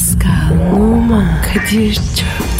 Pascal, 0.00 0.72
Oman, 0.72 1.42
Kadir 1.42 1.94
çok 1.94 2.49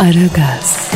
Aragaz, 0.00 0.90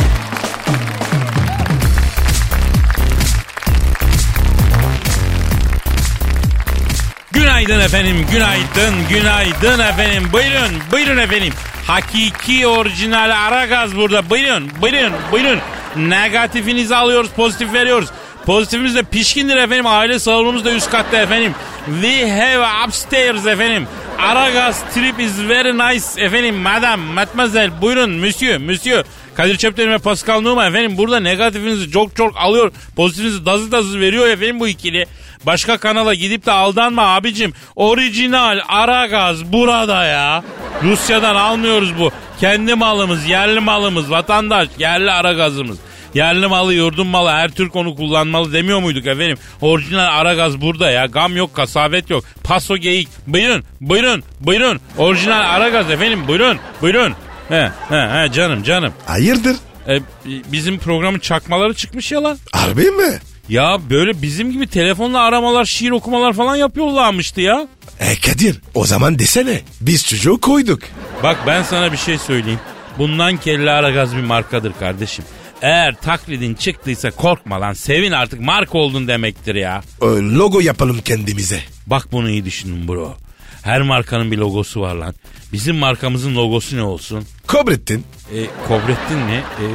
Günaydın 7.31 7.79
efendim, 7.79 8.27
günaydın, 8.31 8.95
günaydın 9.09 9.79
efendim. 9.79 10.29
Buyurun, 10.33 10.81
buyurun 10.91 11.17
efendim. 11.17 11.53
Hakiki 11.87 12.67
orijinal 12.67 13.29
Aragaz 13.29 13.95
burada. 13.95 14.29
Buyurun, 14.29 14.71
buyurun, 14.81 15.13
buyurun. 15.31 15.59
Negatifinizi 15.95 16.95
alıyoruz, 16.95 17.29
pozitif 17.29 17.73
veriyoruz. 17.73 18.09
Pozitifimiz 18.45 18.95
de 18.95 19.03
pişkindir 19.03 19.55
efendim. 19.55 19.87
Aile 19.87 20.19
salonumuz 20.19 20.65
da 20.65 20.71
üst 20.71 20.91
katta 20.91 21.17
efendim. 21.17 21.55
We 22.01 22.29
have 22.29 22.87
upstairs 22.87 23.45
efendim. 23.45 23.87
Aragaz 24.19 24.83
trip 24.93 25.19
is 25.19 25.49
very 25.49 25.73
nice 25.77 26.25
efendim. 26.25 26.55
Madam, 26.55 26.99
mademoiselle, 26.99 27.81
buyurun, 27.81 28.11
monsieur, 28.11 28.57
monsieur. 28.57 29.05
Kadir 29.35 29.57
Çöpten 29.57 29.91
ve 29.91 29.97
Pascal 29.97 30.41
Numa 30.41 30.65
efendim 30.65 30.97
burada 30.97 31.19
negatifinizi 31.19 31.91
çok 31.91 32.15
çok 32.15 32.37
alıyor. 32.37 32.71
Pozitifinizi 32.95 33.45
dazı 33.45 33.71
dazı 33.71 33.99
veriyor 33.99 34.27
efendim 34.27 34.59
bu 34.59 34.67
ikili. 34.67 35.05
Başka 35.45 35.77
kanala 35.77 36.13
gidip 36.13 36.45
de 36.45 36.51
aldanma 36.51 37.15
abicim. 37.15 37.53
Orijinal 37.75 38.59
Aragaz 38.67 39.51
burada 39.53 40.05
ya. 40.05 40.43
Rusya'dan 40.83 41.35
almıyoruz 41.35 41.99
bu. 41.99 42.11
Kendi 42.39 42.75
malımız, 42.75 43.25
yerli 43.25 43.59
malımız, 43.59 44.11
vatandaş, 44.11 44.67
yerli 44.79 45.11
Aragaz'ımız. 45.11 45.77
Yerli 46.15 46.47
malı, 46.47 46.73
yurdun 46.73 47.07
malı, 47.07 47.29
her 47.29 47.49
Türk 47.51 47.75
onu 47.75 47.95
kullanmalı 47.95 48.53
demiyor 48.53 48.79
muyduk 48.79 49.05
efendim? 49.07 49.37
Orijinal 49.61 50.19
Aragaz 50.19 50.61
burada 50.61 50.91
ya. 50.91 51.05
Gam 51.05 51.35
yok, 51.37 51.53
kasabet 51.53 52.09
yok. 52.09 52.23
Paso 52.43 52.77
geyik. 52.77 53.07
Buyurun, 53.27 53.63
buyurun, 53.81 54.23
buyurun. 54.39 54.79
Orijinal 54.97 55.55
Aragaz 55.55 55.91
efendim, 55.91 56.27
buyurun, 56.27 56.57
buyurun. 56.81 57.13
He, 57.49 57.71
he, 57.89 57.95
he 57.95 58.31
canım, 58.31 58.63
canım. 58.63 58.93
Hayırdır? 59.05 59.55
E, 59.87 59.99
bizim 60.25 60.79
programın 60.79 61.19
çakmaları 61.19 61.73
çıkmış 61.73 62.11
ya 62.11 62.23
lan. 62.23 62.37
Harbi 62.51 62.91
mi? 62.91 63.19
Ya 63.49 63.77
böyle 63.89 64.21
bizim 64.21 64.51
gibi 64.51 64.67
telefonla 64.67 65.19
aramalar, 65.19 65.65
şiir 65.65 65.91
okumalar 65.91 66.33
falan 66.33 66.55
yapıyorlarmıştı 66.55 67.41
ya. 67.41 67.67
E 67.99 68.15
Kadir 68.15 68.61
o 68.73 68.85
zaman 68.85 69.19
desene. 69.19 69.61
Biz 69.81 70.07
çocuğu 70.07 70.41
koyduk. 70.41 70.79
Bak 71.23 71.37
ben 71.47 71.63
sana 71.63 71.91
bir 71.91 71.97
şey 71.97 72.17
söyleyeyim. 72.17 72.59
Bundan 72.97 73.37
kelle 73.37 73.71
aragaz 73.71 74.15
bir 74.15 74.21
markadır 74.23 74.73
kardeşim. 74.79 75.25
Eğer 75.65 75.95
taklidin 75.95 76.53
çıktıysa 76.55 77.11
korkma 77.11 77.61
lan 77.61 77.73
sevin 77.73 78.11
artık 78.11 78.39
marka 78.41 78.77
oldun 78.77 79.07
demektir 79.07 79.55
ya. 79.55 79.81
E, 80.01 80.05
logo 80.05 80.59
yapalım 80.59 80.99
kendimize. 81.05 81.59
Bak 81.87 82.07
bunu 82.11 82.29
iyi 82.29 82.45
düşünün 82.45 82.87
bro. 82.87 83.15
Her 83.63 83.81
markanın 83.81 84.31
bir 84.31 84.37
logosu 84.37 84.81
var 84.81 84.95
lan. 84.95 85.15
Bizim 85.53 85.75
markamızın 85.75 86.35
logosu 86.35 86.77
ne 86.77 86.81
olsun? 86.83 87.25
Kobrettin. 87.47 88.05
E, 88.33 88.37
Kobrettin 88.67 89.27
ne? 89.27 89.35
E, 89.35 89.65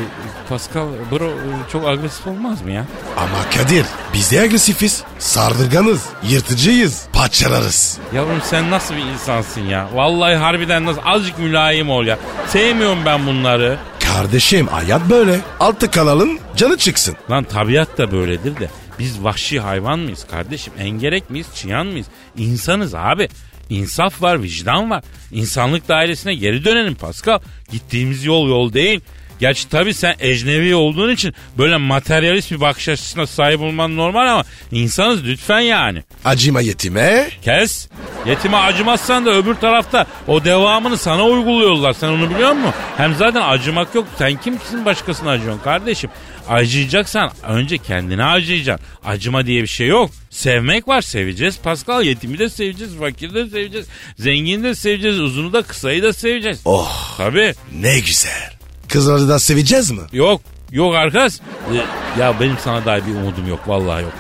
Pascal 0.49 0.87
bro 1.11 1.27
e, 1.31 1.71
çok 1.73 1.89
agresif 1.89 2.27
olmaz 2.27 2.63
mı 2.63 2.71
ya? 2.71 2.87
Ama 3.17 3.51
Kadir 3.57 3.87
biz 4.15 4.33
de 4.33 4.41
agresifiz. 4.41 5.03
Sardırganız. 5.19 6.07
Yırtıcıyız. 6.29 7.07
Parçalarız. 7.13 7.99
Yavrum 8.15 8.41
sen 8.45 8.71
nasıl 8.71 8.95
bir 8.95 9.03
insansın 9.13 9.61
ya? 9.61 9.89
Vallahi 9.95 10.35
harbiden 10.37 10.87
nasıl 10.87 11.01
azıcık 11.05 11.39
mülayim 11.39 11.91
ol 11.91 12.05
ya. 12.07 12.19
Sevmiyorum 12.49 12.99
ben 13.07 13.27
bunları. 13.27 13.79
Kardeşim 14.15 14.67
hayat 14.67 15.11
böyle. 15.11 15.41
Altı 15.61 15.91
kalalım 15.91 16.39
canı 16.57 16.77
çıksın. 16.77 17.17
Lan 17.31 17.45
tabiat 17.45 17.99
da 17.99 18.13
böyledir 18.13 18.61
de. 18.61 18.71
Biz 18.99 19.25
vahşi 19.25 19.61
hayvan 19.61 19.99
mıyız 19.99 20.27
kardeşim? 20.31 20.73
Engerek 20.79 21.31
miyiz? 21.31 21.47
Çıyan 21.55 21.87
mıyız? 21.87 22.07
İnsanız 22.37 22.95
abi. 22.95 23.29
İnsaf 23.69 24.23
var, 24.23 24.43
vicdan 24.43 24.91
var. 24.91 25.05
İnsanlık 25.33 25.89
dairesine 25.89 26.35
geri 26.35 26.65
dönelim 26.65 26.95
Pascal. 26.95 27.39
Gittiğimiz 27.73 28.25
yol 28.25 28.49
yol 28.49 28.73
değil. 28.73 29.01
Gerçi 29.41 29.69
tabii 29.69 29.95
sen 29.95 30.15
ecnevi 30.21 30.75
olduğun 30.75 31.11
için 31.11 31.35
böyle 31.59 31.77
materyalist 31.77 32.53
bir 32.53 32.61
bakış 32.61 32.89
açısına 32.89 33.27
sahip 33.27 33.61
olman 33.61 33.97
normal 33.97 34.29
ama 34.33 34.45
insanız 34.73 35.25
lütfen 35.25 35.61
yani. 35.61 36.03
Acıma 36.25 36.61
yetime. 36.61 37.29
Kes. 37.43 37.89
Yetime 38.27 38.57
acımazsan 38.57 39.27
da 39.27 39.31
öbür 39.35 39.55
tarafta 39.55 40.07
o 40.27 40.45
devamını 40.45 40.97
sana 40.99 41.27
uyguluyorlar. 41.27 41.93
Sen 41.93 42.09
onu 42.09 42.31
biliyor 42.31 42.53
musun? 42.53 42.75
Hem 42.97 43.15
zaten 43.15 43.43
acımak 43.43 43.95
yok. 43.95 44.07
Sen 44.19 44.37
kimsin 44.41 44.85
başkasına 44.85 45.31
acıyorsun 45.31 45.63
kardeşim? 45.63 46.11
Acıyacaksan 46.49 47.31
önce 47.49 47.79
kendine 47.79 48.25
acıyacaksın. 48.25 48.87
Acıma 49.05 49.47
diye 49.47 49.63
bir 49.63 49.67
şey 49.69 49.87
yok. 49.87 50.11
Sevmek 50.31 50.89
var 50.89 51.03
seveceğiz. 51.03 51.59
Pascal 51.59 52.03
yetimi 52.05 52.39
de 52.39 52.49
seveceğiz. 52.49 52.97
Fakiri 52.99 53.35
de 53.35 53.47
seveceğiz. 53.47 53.87
Zengini 54.19 54.63
de 54.65 54.75
seveceğiz. 54.75 55.21
Uzunu 55.21 55.53
da 55.53 55.63
kısayı 55.63 56.03
da 56.03 56.13
seveceğiz. 56.13 56.61
Oh 56.65 57.15
Tabii. 57.17 57.55
ne 57.81 57.99
güzel. 58.01 58.60
Kızları 58.93 59.29
da 59.29 59.39
seveceğiz 59.39 59.91
mi? 59.91 60.01
Yok. 60.13 60.41
Yok 60.73 60.95
arkadaş. 60.95 61.33
Ee, 61.73 62.21
Ya 62.21 62.41
benim 62.41 62.57
sana 62.65 62.85
dair 62.85 63.03
bir 63.07 63.15
umudum 63.15 63.49
yok. 63.49 63.61
Vallahi 63.69 64.03
yok. 64.03 64.13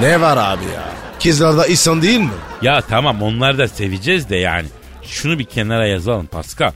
Ne 0.00 0.20
var 0.20 0.36
abi 0.36 0.64
ya? 0.64 0.84
Kızlar 1.22 1.56
da 1.56 1.66
insan 1.66 2.02
değil 2.02 2.20
mi? 2.20 2.30
Ya 2.62 2.80
tamam 2.80 3.22
onları 3.22 3.58
da 3.58 3.68
seveceğiz 3.68 4.28
de 4.28 4.36
yani. 4.36 4.66
Şunu 5.02 5.38
bir 5.38 5.44
kenara 5.44 5.86
yazalım 5.86 6.26
Pascal. 6.26 6.72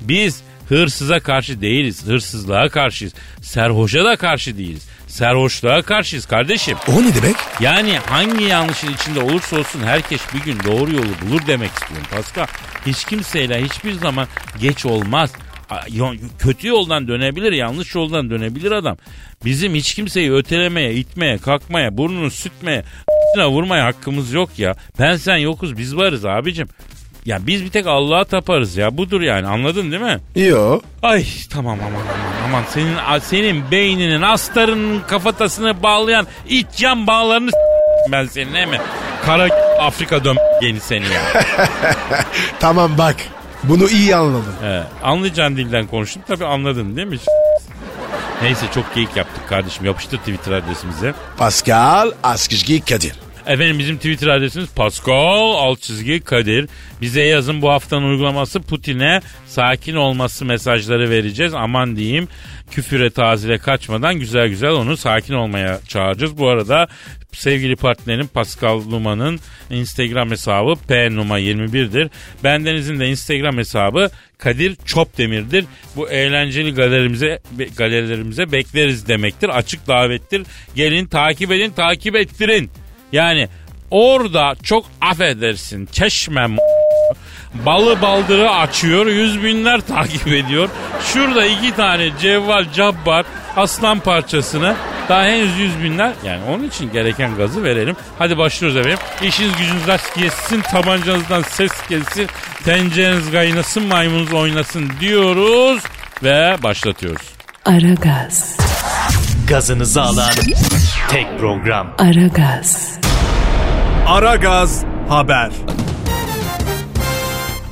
Biz 0.00 0.40
hırsıza 0.68 1.20
karşı 1.20 1.60
değiliz. 1.60 2.06
Hırsızlığa 2.06 2.68
karşıyız. 2.68 3.12
Serhoşa 3.42 4.04
da 4.04 4.16
karşı 4.16 4.58
değiliz. 4.58 4.82
Serhoşluğa 5.06 5.82
karşıyız 5.82 6.26
kardeşim. 6.26 6.76
O 6.88 7.02
ne 7.02 7.14
demek? 7.14 7.36
Yani 7.60 7.98
hangi 7.98 8.44
yanlışın 8.44 8.92
içinde 8.92 9.20
olursa 9.20 9.58
olsun 9.58 9.80
herkes 9.84 10.20
bir 10.34 10.40
gün 10.40 10.58
doğru 10.66 10.92
yolu 10.92 11.06
bulur 11.26 11.40
demek 11.46 11.70
istiyorum 11.70 12.06
Pascal. 12.16 12.46
Hiç 12.86 13.04
kimseyle 13.04 13.64
hiçbir 13.64 13.92
zaman 13.92 14.26
geç 14.60 14.86
olmaz. 14.86 15.30
Kötü 16.38 16.68
yoldan 16.68 17.08
dönebilir, 17.08 17.52
yanlış 17.52 17.94
yoldan 17.94 18.30
dönebilir 18.30 18.72
adam. 18.72 18.96
Bizim 19.44 19.74
hiç 19.74 19.94
kimseyi 19.94 20.32
ötelemeye, 20.32 20.94
itmeye, 20.94 21.38
kalkmaya, 21.38 21.96
burnunu 21.96 22.30
sütmeye, 22.30 22.84
vurmaya 23.38 23.84
hakkımız 23.84 24.32
yok 24.32 24.58
ya. 24.58 24.74
Ben 24.98 25.16
sen 25.16 25.36
yokuz, 25.36 25.78
biz 25.78 25.96
varız 25.96 26.24
abicim. 26.24 26.68
Ya 27.24 27.38
biz 27.46 27.64
bir 27.64 27.70
tek 27.70 27.86
Allah'a 27.86 28.24
taparız 28.24 28.76
ya. 28.76 28.96
Budur 28.96 29.20
yani. 29.20 29.46
Anladın 29.46 29.92
değil 29.92 30.02
mi? 30.02 30.18
Yo. 30.36 30.80
Ay 31.02 31.26
tamam 31.50 31.78
aman 31.80 31.92
aman 31.92 32.44
aman 32.44 32.64
senin 32.70 33.18
senin 33.18 33.70
beyninin 33.70 34.22
astarının 34.22 35.00
kafatasını 35.00 35.82
bağlayan 35.82 36.26
iç 36.48 36.66
yan 36.80 37.06
bağlarını 37.06 37.50
ben 38.12 38.26
senin 38.26 38.54
değil 38.54 38.68
mi? 38.68 38.80
Kara 39.24 39.48
Afrika 39.80 40.24
dön 40.24 40.36
yeni 40.62 40.80
seni 40.80 41.04
ya. 41.04 41.22
Tamam 42.60 42.98
bak. 42.98 43.16
Bunu 43.64 43.88
iyi 43.88 44.16
anladım. 44.16 44.54
He, 44.62 44.82
anlayacağın 45.02 45.56
dilden 45.56 45.86
konuştum 45.86 46.22
tabii 46.28 46.44
anladın 46.44 46.96
değil 46.96 47.08
mi? 47.08 47.18
Neyse 48.42 48.66
çok 48.74 48.94
geyik 48.94 49.16
yaptık 49.16 49.48
kardeşim. 49.48 49.84
Yapıştır 49.86 50.18
Twitter 50.18 50.52
adresimize. 50.52 51.14
Pascal 51.36 52.12
Askizgi 52.22 52.84
Kadir. 52.84 53.21
Efendim 53.46 53.78
bizim 53.78 53.96
Twitter 53.96 54.28
adresimiz 54.28 54.68
Pascal 54.74 55.52
alt 55.52 55.82
çizgi 55.82 56.20
Kadir. 56.20 56.68
Bize 57.00 57.22
yazın 57.22 57.62
bu 57.62 57.70
haftanın 57.70 58.10
uygulaması 58.10 58.62
Putin'e 58.62 59.20
sakin 59.46 59.94
olması 59.94 60.44
mesajları 60.44 61.10
vereceğiz. 61.10 61.54
Aman 61.54 61.96
diyeyim 61.96 62.28
küfüre 62.70 63.10
tazile 63.10 63.58
kaçmadan 63.58 64.14
güzel 64.14 64.48
güzel 64.48 64.70
onu 64.70 64.96
sakin 64.96 65.34
olmaya 65.34 65.80
çağıracağız. 65.88 66.38
Bu 66.38 66.48
arada 66.48 66.88
sevgili 67.32 67.76
partnerim 67.76 68.26
Pascal 68.26 68.80
Numa'nın 68.80 69.40
Instagram 69.70 70.30
hesabı 70.30 70.72
pnuma21'dir. 70.88 72.10
Bendenizin 72.44 73.00
de 73.00 73.08
Instagram 73.08 73.58
hesabı 73.58 74.10
Kadir 74.38 74.76
Çopdemir'dir. 74.84 75.64
Bu 75.96 76.10
eğlenceli 76.10 76.74
galerimize 76.74 77.38
galerilerimize 77.76 78.52
bekleriz 78.52 79.08
demektir. 79.08 79.48
Açık 79.48 79.88
davettir. 79.88 80.42
Gelin 80.74 81.06
takip 81.06 81.52
edin, 81.52 81.70
takip 81.70 82.16
ettirin. 82.16 82.70
Yani 83.12 83.48
orada 83.90 84.54
çok 84.62 84.84
affedersin 85.00 85.86
çeşmem 85.92 86.56
balı 87.54 88.02
baldırı 88.02 88.50
açıyor 88.50 89.06
yüz 89.06 89.42
binler 89.42 89.80
takip 89.86 90.26
ediyor. 90.28 90.68
Şurada 91.12 91.46
iki 91.46 91.76
tane 91.76 92.10
cevval 92.20 92.72
cabbar 92.72 93.24
aslan 93.56 93.98
parçasını 94.00 94.74
Daha 95.08 95.24
henüz 95.24 95.58
yüz 95.58 95.82
binler. 95.82 96.12
Yani 96.24 96.40
onun 96.50 96.64
için 96.64 96.92
gereken 96.92 97.36
gazı 97.36 97.64
verelim. 97.64 97.96
Hadi 98.18 98.38
başlıyoruz 98.38 98.76
efendim. 98.78 98.98
İşiniz 99.22 99.56
gücünüz 99.56 99.86
rast 99.86 100.14
gelsin. 100.16 100.60
Tabancanızdan 100.60 101.42
ses 101.42 101.72
gelsin. 101.88 102.28
Tencereniz 102.64 103.30
kaynasın 103.32 103.86
maymununuz 103.86 104.32
oynasın 104.32 104.90
diyoruz. 105.00 105.82
Ve 106.22 106.56
başlatıyoruz. 106.62 107.26
Aragaz, 107.64 108.56
Gazınızı 109.48 110.02
alan 110.02 110.32
tek 111.10 111.38
program. 111.40 111.94
Aragaz, 111.98 112.98
Aragaz 114.06 114.84
Haber. 115.08 115.50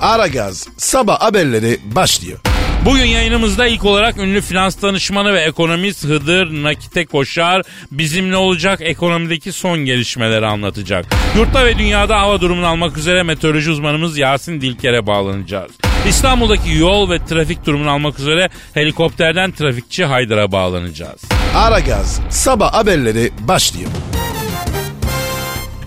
Aragaz 0.01 0.69
sabah 0.77 1.21
haberleri 1.21 1.79
başlıyor. 1.85 2.39
Bugün 2.85 3.05
yayınımızda 3.05 3.67
ilk 3.67 3.85
olarak 3.85 4.19
ünlü 4.19 4.41
finans 4.41 4.83
danışmanı 4.83 5.33
ve 5.33 5.41
ekonomist 5.41 6.05
Hıdır 6.05 6.63
Nakite 6.63 7.07
Koşar 7.07 7.63
bizimle 7.93 8.37
olacak 8.37 8.81
ekonomideki 8.83 9.53
son 9.53 9.79
gelişmeleri 9.79 10.47
anlatacak. 10.47 11.07
Yurtta 11.37 11.67
ve 11.67 11.79
dünyada 11.79 12.21
hava 12.21 12.41
durumunu 12.41 12.67
almak 12.67 12.97
üzere 12.97 13.23
meteoroloji 13.23 13.71
uzmanımız 13.71 14.19
Yasin 14.19 14.61
Dilker'e 14.61 15.07
bağlanacağız. 15.07 15.71
İstanbul'daki 16.09 16.73
yol 16.75 17.11
ve 17.11 17.25
trafik 17.25 17.67
durumunu 17.67 17.91
almak 17.91 18.19
üzere 18.19 18.49
helikopterden 18.75 19.53
trafikçi 19.53 20.05
Haydar'a 20.05 20.53
bağlanacağız. 20.53 21.21
Aragaz 21.57 22.21
sabah 22.31 22.73
haberleri 22.73 23.31
başlıyor. 23.41 23.91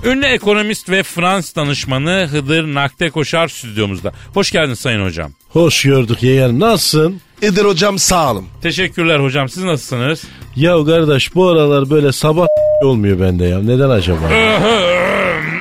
Ünlü 0.05 0.25
ekonomist 0.25 0.89
ve 0.89 1.03
Frans 1.03 1.55
danışmanı 1.55 2.27
Hıdır 2.31 2.63
Nakte 2.73 3.09
Koşar 3.09 3.47
stüdyomuzda. 3.47 4.11
Hoş 4.33 4.51
geldin 4.51 4.73
Sayın 4.73 5.05
Hocam. 5.05 5.31
Hoş 5.49 5.83
gördük 5.83 6.23
yeğenim. 6.23 6.59
Nasılsın? 6.59 7.21
İdir 7.41 7.65
hocam 7.65 7.99
sağ 7.99 8.31
olun. 8.31 8.45
Teşekkürler 8.61 9.19
hocam. 9.19 9.49
Siz 9.49 9.63
nasılsınız? 9.63 10.23
Ya 10.55 10.85
kardeş 10.85 11.35
bu 11.35 11.47
aralar 11.47 11.89
böyle 11.89 12.11
sabah 12.11 12.47
olmuyor 12.83 13.19
bende 13.19 13.45
ya. 13.45 13.59
Neden 13.59 13.89
acaba? 13.89 14.19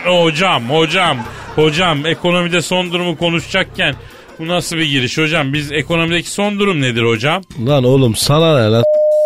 hocam, 0.04 0.70
hocam, 0.70 1.18
hocam 1.54 2.06
ekonomide 2.06 2.62
son 2.62 2.92
durumu 2.92 3.16
konuşacakken 3.18 3.94
bu 4.38 4.48
nasıl 4.48 4.76
bir 4.76 4.84
giriş 4.84 5.18
hocam? 5.18 5.52
Biz 5.52 5.72
ekonomideki 5.72 6.30
son 6.30 6.58
durum 6.58 6.80
nedir 6.80 7.02
hocam? 7.02 7.42
lan 7.66 7.84
oğlum 7.84 8.14
sana 8.16 8.58
ne 8.60 8.70
lan 8.70 8.84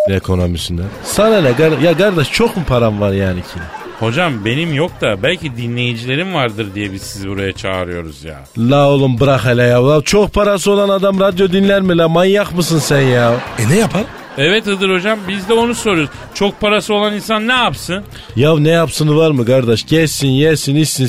ekonomisinden? 0.09 0.85
Sana 1.03 1.41
ne? 1.41 1.49
Ya 1.85 1.97
kardeş 1.97 2.31
çok 2.31 2.57
mu 2.57 2.63
param 2.67 3.01
var 3.01 3.11
yani 3.13 3.41
ki? 3.41 3.59
Hocam 3.99 4.45
benim 4.45 4.73
yok 4.73 5.01
da 5.01 5.23
belki 5.23 5.57
dinleyicilerim 5.57 6.33
vardır 6.33 6.67
diye 6.75 6.93
biz 6.93 7.01
sizi 7.01 7.29
buraya 7.29 7.53
çağırıyoruz 7.53 8.23
ya. 8.23 8.39
La 8.57 8.89
oğlum 8.89 9.19
bırak 9.19 9.45
hele 9.45 9.63
ya. 9.63 9.87
La 9.87 10.01
çok 10.01 10.33
parası 10.33 10.71
olan 10.71 10.89
adam 10.89 11.19
radyo 11.19 11.51
dinler 11.51 11.81
mi 11.81 11.97
la? 11.97 12.09
Manyak 12.09 12.55
mısın 12.55 12.79
sen 12.79 13.01
ya? 13.01 13.33
E 13.59 13.69
ne 13.69 13.75
yapar? 13.77 14.03
Evet 14.37 14.65
Hıdır 14.65 14.89
hocam 14.95 15.19
biz 15.27 15.49
de 15.49 15.53
onu 15.53 15.75
soruyoruz. 15.75 16.09
Çok 16.33 16.61
parası 16.61 16.93
olan 16.93 17.13
insan 17.13 17.47
ne 17.47 17.53
yapsın? 17.53 18.03
Ya 18.35 18.59
ne 18.59 18.69
yapsını 18.69 19.15
var 19.15 19.31
mı 19.31 19.45
kardeş? 19.45 19.85
Gelsin 19.85 20.27
yesin 20.27 20.75
içsin 20.75 21.07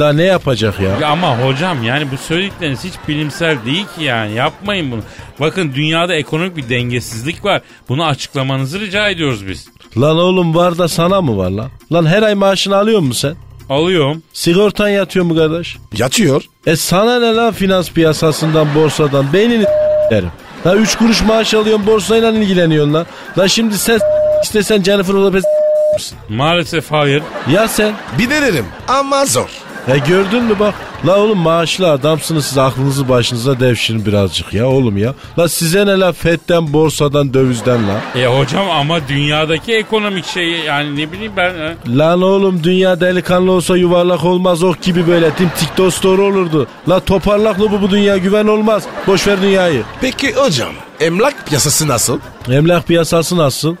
daha 0.00 0.12
ne 0.12 0.22
yapacak 0.22 0.80
ya? 0.80 0.98
Ya 1.00 1.08
ama 1.08 1.38
hocam 1.38 1.82
yani 1.82 2.10
bu 2.12 2.16
söyledikleriniz 2.16 2.84
hiç 2.84 2.94
bilimsel 3.08 3.56
değil 3.66 3.84
ki 3.98 4.04
yani 4.04 4.34
yapmayın 4.34 4.90
bunu. 4.90 5.02
Bakın 5.40 5.72
dünyada 5.74 6.14
ekonomik 6.14 6.56
bir 6.56 6.68
dengesizlik 6.68 7.44
var. 7.44 7.62
Bunu 7.88 8.04
açıklamanızı 8.04 8.80
rica 8.80 9.08
ediyoruz 9.08 9.48
biz. 9.48 9.68
Lan 9.98 10.18
oğlum 10.18 10.54
var 10.54 10.78
da 10.78 10.88
sana 10.88 11.20
mı 11.20 11.36
var 11.38 11.50
lan? 11.50 11.68
Lan 11.92 12.06
her 12.06 12.22
ay 12.22 12.34
maaşını 12.34 12.76
alıyor 12.76 13.00
musun 13.00 13.28
sen? 13.28 13.36
Alıyorum. 13.76 14.22
Sigortan 14.32 14.88
yatıyor 14.88 15.24
mu 15.24 15.36
kardeş? 15.36 15.76
Yatıyor. 15.96 16.42
E 16.66 16.76
sana 16.76 17.18
ne 17.20 17.34
lan 17.34 17.52
finans 17.52 17.90
piyasasından 17.90 18.74
borsadan 18.74 19.32
beynini 19.32 19.64
derim. 20.10 20.30
La 20.66 20.74
3 20.76 20.96
kuruş 20.96 21.22
maaş 21.22 21.54
alıyorsun 21.54 21.86
borsayla 21.86 22.30
ilgileniyorsun 22.30 22.94
lan. 22.94 23.06
La 23.38 23.48
şimdi 23.48 23.78
sen 23.78 23.98
istesen 24.42 24.82
Jennifer 24.82 25.14
Lopez 25.14 25.44
Maalesef 26.28 26.90
hayır. 26.92 27.22
ya 27.50 27.68
sen? 27.68 27.92
Bir 28.18 28.30
denerim 28.30 28.66
ama 28.88 29.26
zor. 29.26 29.48
E 29.88 29.98
gördün 29.98 30.42
mü 30.42 30.54
bak. 30.60 30.74
La 31.06 31.18
oğlum 31.20 31.38
maaşlı 31.38 31.90
adamsınız 31.90 32.46
siz 32.46 32.58
aklınızı 32.58 33.08
başınıza 33.08 33.60
devşirin 33.60 34.06
birazcık 34.06 34.54
ya 34.54 34.66
oğlum 34.68 34.96
ya. 34.96 35.14
La 35.38 35.48
size 35.48 35.86
ne 35.86 35.98
la 36.00 36.12
FED'den 36.12 36.72
borsadan 36.72 37.34
dövizden 37.34 37.80
la. 37.88 38.20
E 38.20 38.26
hocam 38.26 38.70
ama 38.70 39.08
dünyadaki 39.08 39.74
ekonomik 39.74 40.26
şey 40.26 40.48
yani 40.50 40.96
ne 40.96 41.12
bileyim 41.12 41.32
ben. 41.36 41.54
e, 41.54 41.76
Lan 41.98 42.22
oğlum 42.22 42.64
dünya 42.64 43.00
delikanlı 43.00 43.52
olsa 43.52 43.76
yuvarlak 43.76 44.24
olmaz 44.24 44.62
ok 44.62 44.82
gibi 44.82 45.06
böyle 45.06 45.30
tim 45.30 45.48
tiktok 45.58 45.94
story 45.94 46.20
olurdu. 46.22 46.66
La 46.88 47.00
toparlaklı 47.00 47.70
bu 47.72 47.82
bu 47.82 47.90
dünya 47.90 48.16
güven 48.16 48.46
olmaz. 48.46 48.82
Boş 49.06 49.26
ver 49.26 49.42
dünyayı. 49.42 49.82
Peki 50.00 50.32
hocam 50.34 50.70
emlak 51.00 51.46
piyasası 51.46 51.88
nasıl? 51.88 52.18
Emlak 52.50 52.86
piyasası 52.86 53.36
nasıl? 53.36 53.76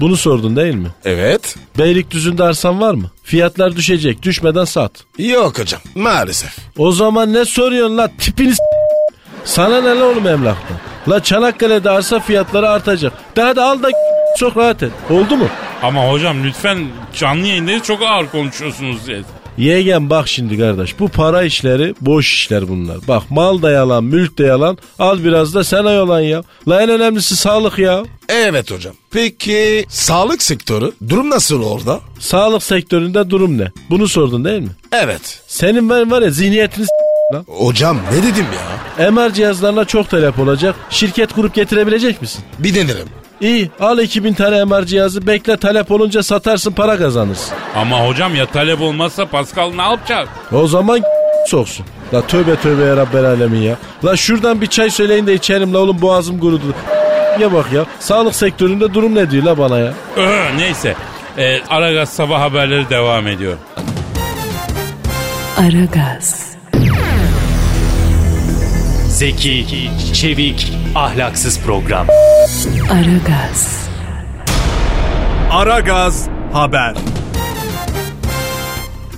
Bunu 0.00 0.16
sordun 0.16 0.56
değil 0.56 0.74
mi? 0.74 0.88
Evet. 1.04 1.56
Beylikdüzü'nde 1.78 2.42
arsan 2.44 2.80
var 2.80 2.94
mı? 2.94 3.10
Fiyatlar 3.22 3.76
düşecek. 3.76 4.22
Düşmeden 4.22 4.64
sat. 4.64 4.92
Yok 5.18 5.58
hocam 5.58 5.80
maalesef. 5.94 6.56
O 6.78 6.92
zaman 6.92 7.32
ne 7.32 7.44
soruyorsun 7.44 7.98
la 7.98 8.10
tipini 8.18 8.54
s- 8.54 8.62
Sana 9.44 9.80
ne 9.80 9.98
la 10.00 10.04
oğlum 10.04 10.26
emlaktan? 10.28 10.76
La 11.08 11.22
Çanakkale'de 11.22 11.90
arsa 11.90 12.20
fiyatları 12.20 12.68
artacak. 12.70 13.12
Daha 13.36 13.56
da 13.56 13.64
al 13.64 13.82
da 13.82 13.88
çok 14.38 14.56
rahat 14.56 14.82
et. 14.82 14.92
Oldu 15.10 15.36
mu? 15.36 15.48
Ama 15.82 16.08
hocam 16.10 16.44
lütfen 16.44 16.78
canlı 17.16 17.46
yayındayız 17.46 17.82
çok 17.82 18.02
ağır 18.02 18.26
konuşuyorsunuz 18.26 18.98
siz. 19.06 19.24
Yeğen 19.58 20.10
bak 20.10 20.28
şimdi 20.28 20.58
kardeş 20.58 20.98
bu 21.00 21.08
para 21.08 21.42
işleri 21.42 21.94
boş 22.00 22.32
işler 22.34 22.68
bunlar. 22.68 22.96
Bak 23.08 23.22
mal 23.30 23.62
da 23.62 23.70
yalan 23.70 24.04
mülk 24.04 24.38
de 24.38 24.44
yalan 24.44 24.78
al 24.98 25.24
biraz 25.24 25.54
da 25.54 25.64
sen 25.64 25.82
yalan 25.84 26.20
ya. 26.20 26.42
La 26.68 26.82
en 26.82 26.90
önemlisi 26.90 27.36
sağlık 27.36 27.78
ya. 27.78 28.02
Evet 28.28 28.70
hocam. 28.70 28.94
Peki 29.10 29.86
sağlık 29.88 30.42
sektörü 30.42 30.92
durum 31.08 31.30
nasıl 31.30 31.62
orada? 31.62 32.00
Sağlık 32.20 32.62
sektöründe 32.62 33.30
durum 33.30 33.58
ne? 33.58 33.70
Bunu 33.90 34.08
sordun 34.08 34.44
değil 34.44 34.62
mi? 34.62 34.68
Evet. 34.92 35.40
Senin 35.46 35.90
ben 35.90 36.10
var 36.10 36.22
ya 36.22 36.30
zihniyetini 36.30 36.84
s- 36.84 36.90
lan. 37.36 37.44
Hocam 37.48 37.98
ne 38.12 38.22
dedim 38.22 38.46
ya? 38.98 39.10
MR 39.10 39.32
cihazlarına 39.34 39.84
çok 39.84 40.10
talep 40.10 40.38
olacak. 40.38 40.74
Şirket 40.90 41.32
kurup 41.32 41.54
getirebilecek 41.54 42.22
misin? 42.22 42.44
Bir 42.58 42.74
denerim. 42.74 43.08
İyi 43.40 43.70
al 43.80 43.98
2000 43.98 44.34
tane 44.34 44.64
MR 44.64 44.84
cihazı 44.86 45.26
bekle 45.26 45.56
talep 45.56 45.90
olunca 45.90 46.22
satarsın 46.22 46.72
para 46.72 46.98
kazanırsın. 46.98 47.54
Ama 47.76 48.06
hocam 48.08 48.34
ya 48.34 48.46
talep 48.46 48.80
olmazsa 48.80 49.26
Pascal 49.26 49.72
ne 49.74 49.82
yapacak? 49.82 50.28
O 50.52 50.66
zaman 50.66 51.00
soksun. 51.46 51.86
La 52.14 52.26
tövbe 52.26 52.56
tövbe 52.56 52.82
ya 52.84 52.96
Rabbel 52.96 53.24
alemin 53.24 53.60
ya. 53.62 53.76
La 54.04 54.16
şuradan 54.16 54.60
bir 54.60 54.66
çay 54.66 54.90
söyleyin 54.90 55.26
de 55.26 55.34
içerim 55.34 55.74
la 55.74 55.78
oğlum 55.78 56.00
boğazım 56.02 56.40
kurudu. 56.40 56.74
Ya 57.40 57.52
bak 57.52 57.72
ya 57.72 57.84
sağlık 58.00 58.34
sektöründe 58.34 58.94
durum 58.94 59.14
ne 59.14 59.30
diyor 59.30 59.44
la 59.44 59.58
bana 59.58 59.78
ya. 59.78 59.92
Öh, 60.16 60.56
neyse. 60.58 60.94
E, 61.38 61.60
Aragaz 61.68 62.08
sabah 62.08 62.40
haberleri 62.40 62.90
devam 62.90 63.26
ediyor. 63.26 63.56
Aragaz, 65.58 66.46
Zeki, 69.08 69.90
çevik, 70.14 70.72
ahlaksız 70.94 71.60
program. 71.60 72.06
Aragaz, 72.90 73.88
Aragaz 75.50 76.28
Haber. 76.52 76.94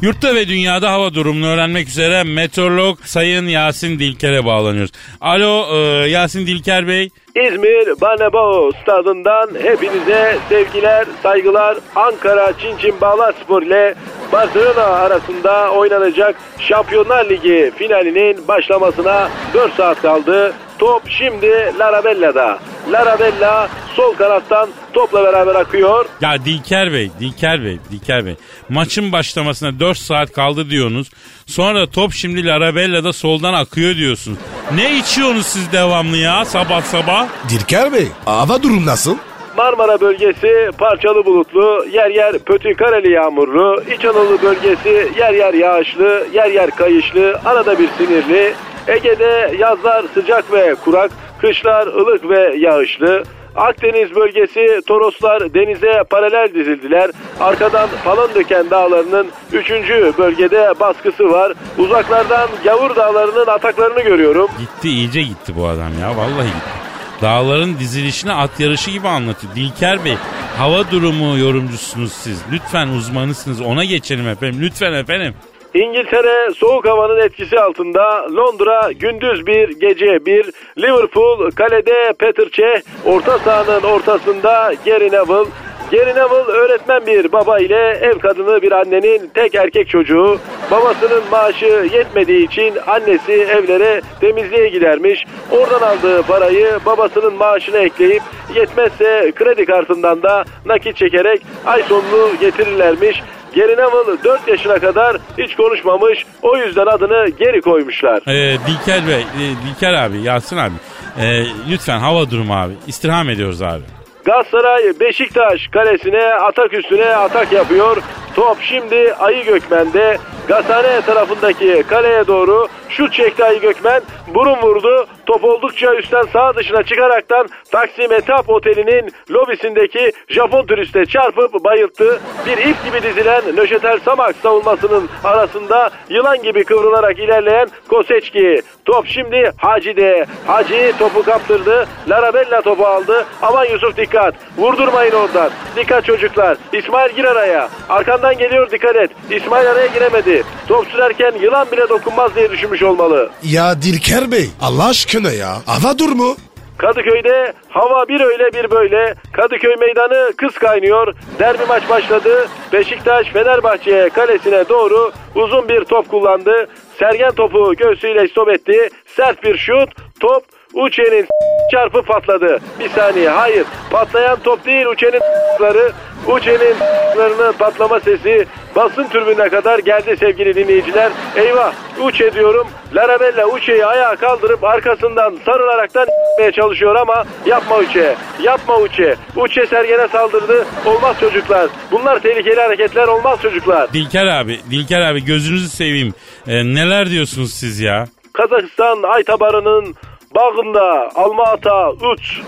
Yurtta 0.02 0.34
ve 0.34 0.48
dünyada 0.48 0.92
hava 0.92 1.14
durumunu 1.14 1.46
öğrenmek 1.46 1.88
üzere 1.88 2.22
meteorolog 2.24 2.98
Sayın 3.04 3.46
Yasin 3.46 3.98
Dilker'e 3.98 4.44
bağlanıyoruz. 4.44 4.92
Alo 5.20 5.66
e, 5.74 5.76
Yasin 6.08 6.46
Dilker 6.46 6.88
Bey. 6.88 7.10
İzmir 7.34 8.00
Banebo 8.00 8.70
stadından 8.82 9.50
hepinize 9.62 10.38
sevgiler, 10.48 11.06
saygılar. 11.22 11.78
Ankara 11.96 12.52
Çinçin 12.58 13.00
Bağlar 13.00 13.34
Spor 13.44 13.62
ile 13.62 13.94
Barcelona 14.32 14.82
arasında 14.84 15.70
oynanacak 15.70 16.36
Şampiyonlar 16.58 17.30
Ligi 17.30 17.72
finalinin 17.76 18.48
başlamasına 18.48 19.30
4 19.54 19.74
saat 19.74 20.02
kaldı. 20.02 20.54
Top 20.78 21.02
şimdi 21.08 21.72
Larabella'da. 21.78 22.58
Larabella 22.92 23.68
sol 23.94 24.14
kanattan 24.14 24.68
topla 24.92 25.24
beraber 25.24 25.54
akıyor. 25.54 26.06
Ya 26.20 26.44
Dilker 26.44 26.92
Bey, 26.92 27.10
Dilker 27.20 27.64
Bey, 27.64 27.78
Dilker 27.92 28.26
Bey. 28.26 28.34
Maçın 28.68 29.12
başlamasına 29.12 29.80
4 29.80 29.98
saat 29.98 30.32
kaldı 30.32 30.70
diyorsunuz. 30.70 31.10
Sonra 31.46 31.90
top 31.90 32.12
şimdi 32.12 32.46
Larabella'da 32.46 33.12
soldan 33.12 33.54
akıyor 33.54 33.96
diyorsunuz. 33.96 34.38
Ne 34.74 34.98
içiyorsunuz 34.98 35.46
siz 35.46 35.72
devamlı 35.72 36.16
ya 36.16 36.44
sabah 36.44 36.82
sabah? 36.82 37.26
Dirker 37.50 37.92
Bey 37.92 38.08
hava 38.24 38.62
durum 38.62 38.86
nasıl? 38.86 39.16
Marmara 39.56 40.00
bölgesi 40.00 40.70
parçalı 40.78 41.24
bulutlu, 41.24 41.86
yer 41.92 42.10
yer 42.10 42.38
pötü 42.38 42.74
kareli 42.74 43.12
yağmurlu, 43.12 43.82
İç 43.94 44.04
Anadolu 44.04 44.42
bölgesi 44.42 45.12
yer 45.18 45.34
yer 45.34 45.54
yağışlı, 45.54 46.26
yer 46.32 46.50
yer 46.50 46.70
kayışlı, 46.70 47.40
arada 47.44 47.78
bir 47.78 47.88
sinirli. 47.98 48.54
Ege'de 48.88 49.56
yazlar 49.58 50.04
sıcak 50.14 50.52
ve 50.52 50.74
kurak, 50.74 51.10
kışlar 51.40 51.86
ılık 51.86 52.28
ve 52.28 52.56
yağışlı. 52.58 53.22
Akdeniz 53.56 54.14
bölgesi 54.14 54.80
Toroslar 54.86 55.54
denize 55.54 56.02
paralel 56.10 56.54
dizildiler. 56.54 57.10
Arkadan 57.40 57.88
falan 57.88 58.34
döken 58.34 58.70
dağlarının 58.70 59.28
3. 59.52 59.70
bölgede 60.18 60.72
baskısı 60.80 61.30
var. 61.30 61.52
Uzaklardan 61.78 62.48
Gavur 62.64 62.96
dağlarının 62.96 63.46
ataklarını 63.46 64.00
görüyorum. 64.00 64.48
Gitti 64.58 64.88
iyice 64.88 65.22
gitti 65.22 65.52
bu 65.56 65.66
adam 65.66 65.92
ya 66.00 66.16
vallahi 66.16 66.46
gitti. 66.46 66.78
Dağların 67.22 67.78
dizilişini 67.78 68.32
at 68.32 68.60
yarışı 68.60 68.90
gibi 68.90 69.08
anlatıyor. 69.08 69.54
Dilker 69.54 70.04
Bey 70.04 70.16
hava 70.58 70.90
durumu 70.90 71.38
yorumcusunuz 71.38 72.12
siz. 72.12 72.42
Lütfen 72.52 72.88
uzmanısınız. 72.88 73.60
Ona 73.60 73.84
geçelim 73.84 74.28
efendim. 74.28 74.58
Lütfen 74.62 74.92
efendim. 74.92 75.34
İngiltere 75.78 76.50
soğuk 76.54 76.86
havanın 76.88 77.18
etkisi 77.18 77.60
altında 77.60 78.26
Londra 78.36 78.92
gündüz 78.92 79.46
bir 79.46 79.68
gece 79.68 80.26
bir 80.26 80.52
Liverpool 80.78 81.50
kalede 81.50 82.12
Peter 82.18 82.48
Cech 82.50 82.82
orta 83.06 83.38
sahanın 83.38 83.82
ortasında 83.82 84.72
Gary 84.84 85.04
Neville 85.04 85.50
Gary 85.92 86.10
Neville 86.10 86.52
öğretmen 86.52 87.06
bir 87.06 87.32
baba 87.32 87.58
ile 87.58 87.98
ev 88.02 88.18
kadını 88.18 88.62
bir 88.62 88.72
annenin 88.72 89.30
tek 89.34 89.54
erkek 89.54 89.88
çocuğu. 89.88 90.38
Babasının 90.70 91.22
maaşı 91.30 91.88
yetmediği 91.92 92.46
için 92.46 92.74
annesi 92.86 93.32
evlere 93.32 94.00
temizliğe 94.20 94.68
gidermiş. 94.68 95.24
Oradan 95.50 95.80
aldığı 95.80 96.22
parayı 96.22 96.78
babasının 96.86 97.34
maaşına 97.34 97.78
ekleyip 97.78 98.22
yetmezse 98.54 99.32
kredi 99.34 99.64
kartından 99.66 100.22
da 100.22 100.44
nakit 100.66 100.96
çekerek 100.96 101.42
ay 101.66 101.82
sonunu 101.82 102.30
getirirlermiş. 102.40 103.22
Gary 103.58 103.72
Neville 103.72 104.24
4 104.24 104.48
yaşına 104.48 104.78
kadar 104.78 105.16
hiç 105.38 105.56
konuşmamış. 105.56 106.26
O 106.42 106.56
yüzden 106.56 106.86
adını 106.86 107.28
geri 107.28 107.60
koymuşlar. 107.60 108.22
Ee, 108.26 108.56
Dilker 108.66 109.06
Bey, 109.08 109.20
e, 109.20 109.54
Dilker 109.66 109.94
abi, 109.94 110.20
Yasin 110.22 110.56
abi. 110.56 110.74
e, 111.20 111.44
lütfen 111.70 111.98
hava 111.98 112.30
durumu 112.30 112.54
abi. 112.54 112.72
İstirham 112.86 113.30
ediyoruz 113.30 113.62
abi. 113.62 113.82
Galatasaray 114.24 115.00
Beşiktaş 115.00 115.68
kalesine 115.68 116.24
atak 116.24 116.74
üstüne 116.74 117.06
atak 117.16 117.52
yapıyor. 117.52 117.96
Top 118.36 118.56
şimdi 118.60 119.14
Ayı 119.18 119.44
Gökmen'de. 119.44 120.18
Gazhane 120.48 121.00
tarafındaki 121.00 121.84
kaleye 121.88 122.26
doğru 122.26 122.68
şut 122.88 123.12
çekti 123.12 123.44
Ayı 123.44 123.60
Gökmen. 123.60 124.02
Burun 124.34 124.62
vurdu. 124.62 125.06
Top 125.28 125.44
oldukça 125.44 125.94
üstten 125.94 126.24
sağ 126.32 126.56
dışına 126.56 126.82
çıkaraktan 126.82 127.48
Taksim 127.72 128.12
Etap 128.12 128.50
Oteli'nin 128.50 129.12
lobisindeki 129.30 130.12
Japon 130.28 130.66
turiste 130.66 131.06
çarpıp 131.06 131.64
bayılttı. 131.64 132.20
Bir 132.46 132.58
ip 132.58 132.84
gibi 132.84 133.02
dizilen 133.02 133.42
Nöşetel 133.56 133.98
Samak 134.04 134.36
savunmasının 134.42 135.08
arasında 135.24 135.90
yılan 136.08 136.42
gibi 136.42 136.64
kıvrılarak 136.64 137.18
ilerleyen 137.18 137.68
Koseçki. 137.88 138.62
Top 138.84 139.06
şimdi 139.06 139.52
Hacı'de. 139.56 140.26
Hacı 140.46 140.92
topu 140.98 141.22
kaptırdı. 141.22 141.86
Larabella 142.08 142.62
topu 142.62 142.86
aldı. 142.86 143.26
Aman 143.42 143.64
Yusuf 143.64 143.96
dikkat. 143.96 144.34
Vurdurmayın 144.58 145.12
oradan. 145.12 145.50
Dikkat 145.76 146.04
çocuklar. 146.04 146.56
İsmail 146.72 147.14
gir 147.16 147.24
araya. 147.24 147.68
Arkandan 147.88 148.38
geliyor 148.38 148.70
dikkat 148.70 148.96
et. 148.96 149.10
İsmail 149.30 149.70
araya 149.70 149.86
giremedi. 149.86 150.42
Top 150.68 150.86
sürerken 150.86 151.32
yılan 151.42 151.72
bile 151.72 151.88
dokunmaz 151.88 152.34
diye 152.36 152.50
düşünmüş 152.50 152.82
olmalı. 152.82 153.30
Ya 153.42 153.82
Dilker 153.82 154.32
Bey 154.32 154.50
Allah 154.60 154.88
aşkına 154.88 155.17
ya. 155.24 155.56
Hava 155.66 155.98
dur 155.98 156.12
mu? 156.12 156.36
Kadıköy'de 156.78 157.52
hava 157.68 158.08
bir 158.08 158.20
öyle 158.20 158.52
bir 158.52 158.70
böyle. 158.70 159.14
Kadıköy 159.32 159.76
meydanı 159.76 160.32
kız 160.36 160.54
kaynıyor. 160.54 161.14
Derbi 161.38 161.64
maç 161.68 161.88
başladı. 161.88 162.48
Beşiktaş 162.72 163.26
Fenerbahçe 163.28 164.08
kalesine 164.14 164.68
doğru 164.68 165.12
uzun 165.34 165.68
bir 165.68 165.84
top 165.84 166.08
kullandı. 166.08 166.68
Sergen 166.98 167.30
topu 167.30 167.74
göğsüyle 167.74 168.28
stop 168.28 168.48
etti. 168.48 168.90
Sert 169.16 169.44
bir 169.44 169.56
şut. 169.56 169.90
Top 170.20 170.44
Uçe'nin 170.86 171.26
çarpı 171.72 172.02
patladı. 172.02 172.58
Bir 172.80 172.88
saniye 172.88 173.28
hayır. 173.28 173.64
Patlayan 173.90 174.38
top 174.44 174.66
değil 174.66 174.86
Uçe'nin 174.86 175.20
ları. 175.60 175.92
Uçe'nin 176.26 176.74
larının 177.18 177.52
patlama 177.52 178.00
sesi 178.00 178.46
basın 178.76 179.04
türbüne 179.04 179.48
kadar 179.48 179.78
geldi 179.78 180.16
sevgili 180.20 180.54
dinleyiciler. 180.54 181.12
Eyvah 181.36 181.72
Uçe 182.02 182.34
diyorum. 182.34 182.68
Larabella 182.94 183.46
Uçe'yi 183.46 183.86
ayağa 183.86 184.16
kaldırıp 184.16 184.64
arkasından 184.64 185.38
sarılaraktan 185.46 186.06
etmeye 186.32 186.52
çalışıyor 186.52 186.96
ama 186.96 187.24
yapma 187.46 187.78
Uçe. 187.78 188.14
Yapma 188.42 188.76
Uçe. 188.76 189.16
Uçe 189.36 189.66
Sergen'e 189.66 190.08
saldırdı. 190.08 190.66
Olmaz 190.86 191.16
çocuklar. 191.20 191.70
Bunlar 191.92 192.18
tehlikeli 192.18 192.60
hareketler 192.60 193.08
olmaz 193.08 193.38
çocuklar. 193.42 193.92
Dilker 193.92 194.26
abi, 194.26 194.60
Dilker 194.70 195.00
abi 195.00 195.24
gözünüzü 195.24 195.68
seveyim. 195.68 196.14
E, 196.46 196.64
neler 196.64 197.10
diyorsunuz 197.10 197.54
siz 197.54 197.80
ya? 197.80 198.04
Kazakistan 198.32 199.02
Aytabarı'nın 199.02 199.94
bağında 200.42 201.10
Alma 201.14 201.44
Ata 201.44 201.92
3, 202.18 202.40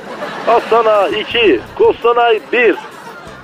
Aslan'a 0.48 1.08
2, 1.08 1.60
Kostanay 1.78 2.40
1. 2.52 2.76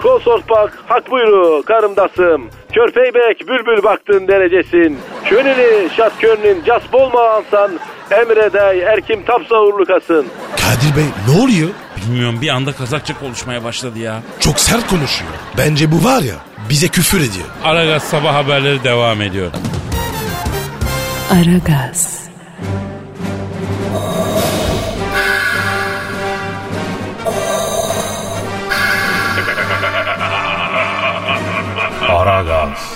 Kosorpak 0.02 0.78
hak 0.86 1.10
buyru 1.10 1.62
karımdasım. 1.66 2.50
Körpeybek 2.72 3.48
bülbül 3.48 3.82
baktın 3.82 4.28
derecesin. 4.28 4.98
Könülü 5.24 5.90
şat 5.96 6.12
könlün 6.20 6.64
cas 6.64 6.82
bolma 6.92 7.28
ansan. 7.28 7.70
Emredey 8.10 8.82
erkim 8.82 9.24
tapsa 9.24 9.60
uğurlukasın. 9.60 10.26
Kadir 10.56 10.96
Bey 10.96 11.04
ne 11.28 11.42
oluyor? 11.42 11.68
Bilmiyorum 11.96 12.38
bir 12.40 12.48
anda 12.48 12.72
Kazakça 12.72 13.18
konuşmaya 13.18 13.64
başladı 13.64 13.98
ya. 13.98 14.22
Çok 14.40 14.60
sert 14.60 14.86
konuşuyor. 14.90 15.30
Bence 15.58 15.92
bu 15.92 16.04
var 16.04 16.22
ya 16.22 16.34
bize 16.70 16.88
küfür 16.88 17.18
ediyor. 17.18 17.46
Aragaz 17.64 18.02
sabah 18.02 18.34
haberleri 18.34 18.84
devam 18.84 19.22
ediyor. 19.22 19.50
Aragaz, 21.30 22.28
Aragaz 32.16 32.94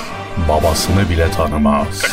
babasını 0.48 1.10
bile 1.10 1.30
tanımaz. 1.30 2.04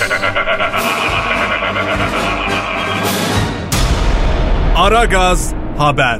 Aragaz 4.75 5.53
haber. 5.77 6.19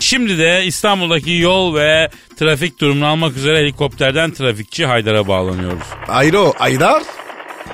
Şimdi 0.00 0.38
de 0.38 0.64
İstanbul'daki 0.64 1.32
yol 1.32 1.74
ve 1.74 2.10
trafik 2.36 2.80
durumunu 2.80 3.06
almak 3.06 3.36
üzere 3.36 3.58
helikopterden 3.58 4.30
trafikçi 4.30 4.86
Haydar'a 4.86 5.28
bağlanıyoruz. 5.28 5.86
Ayro 6.08 6.52
Aydar. 6.58 7.02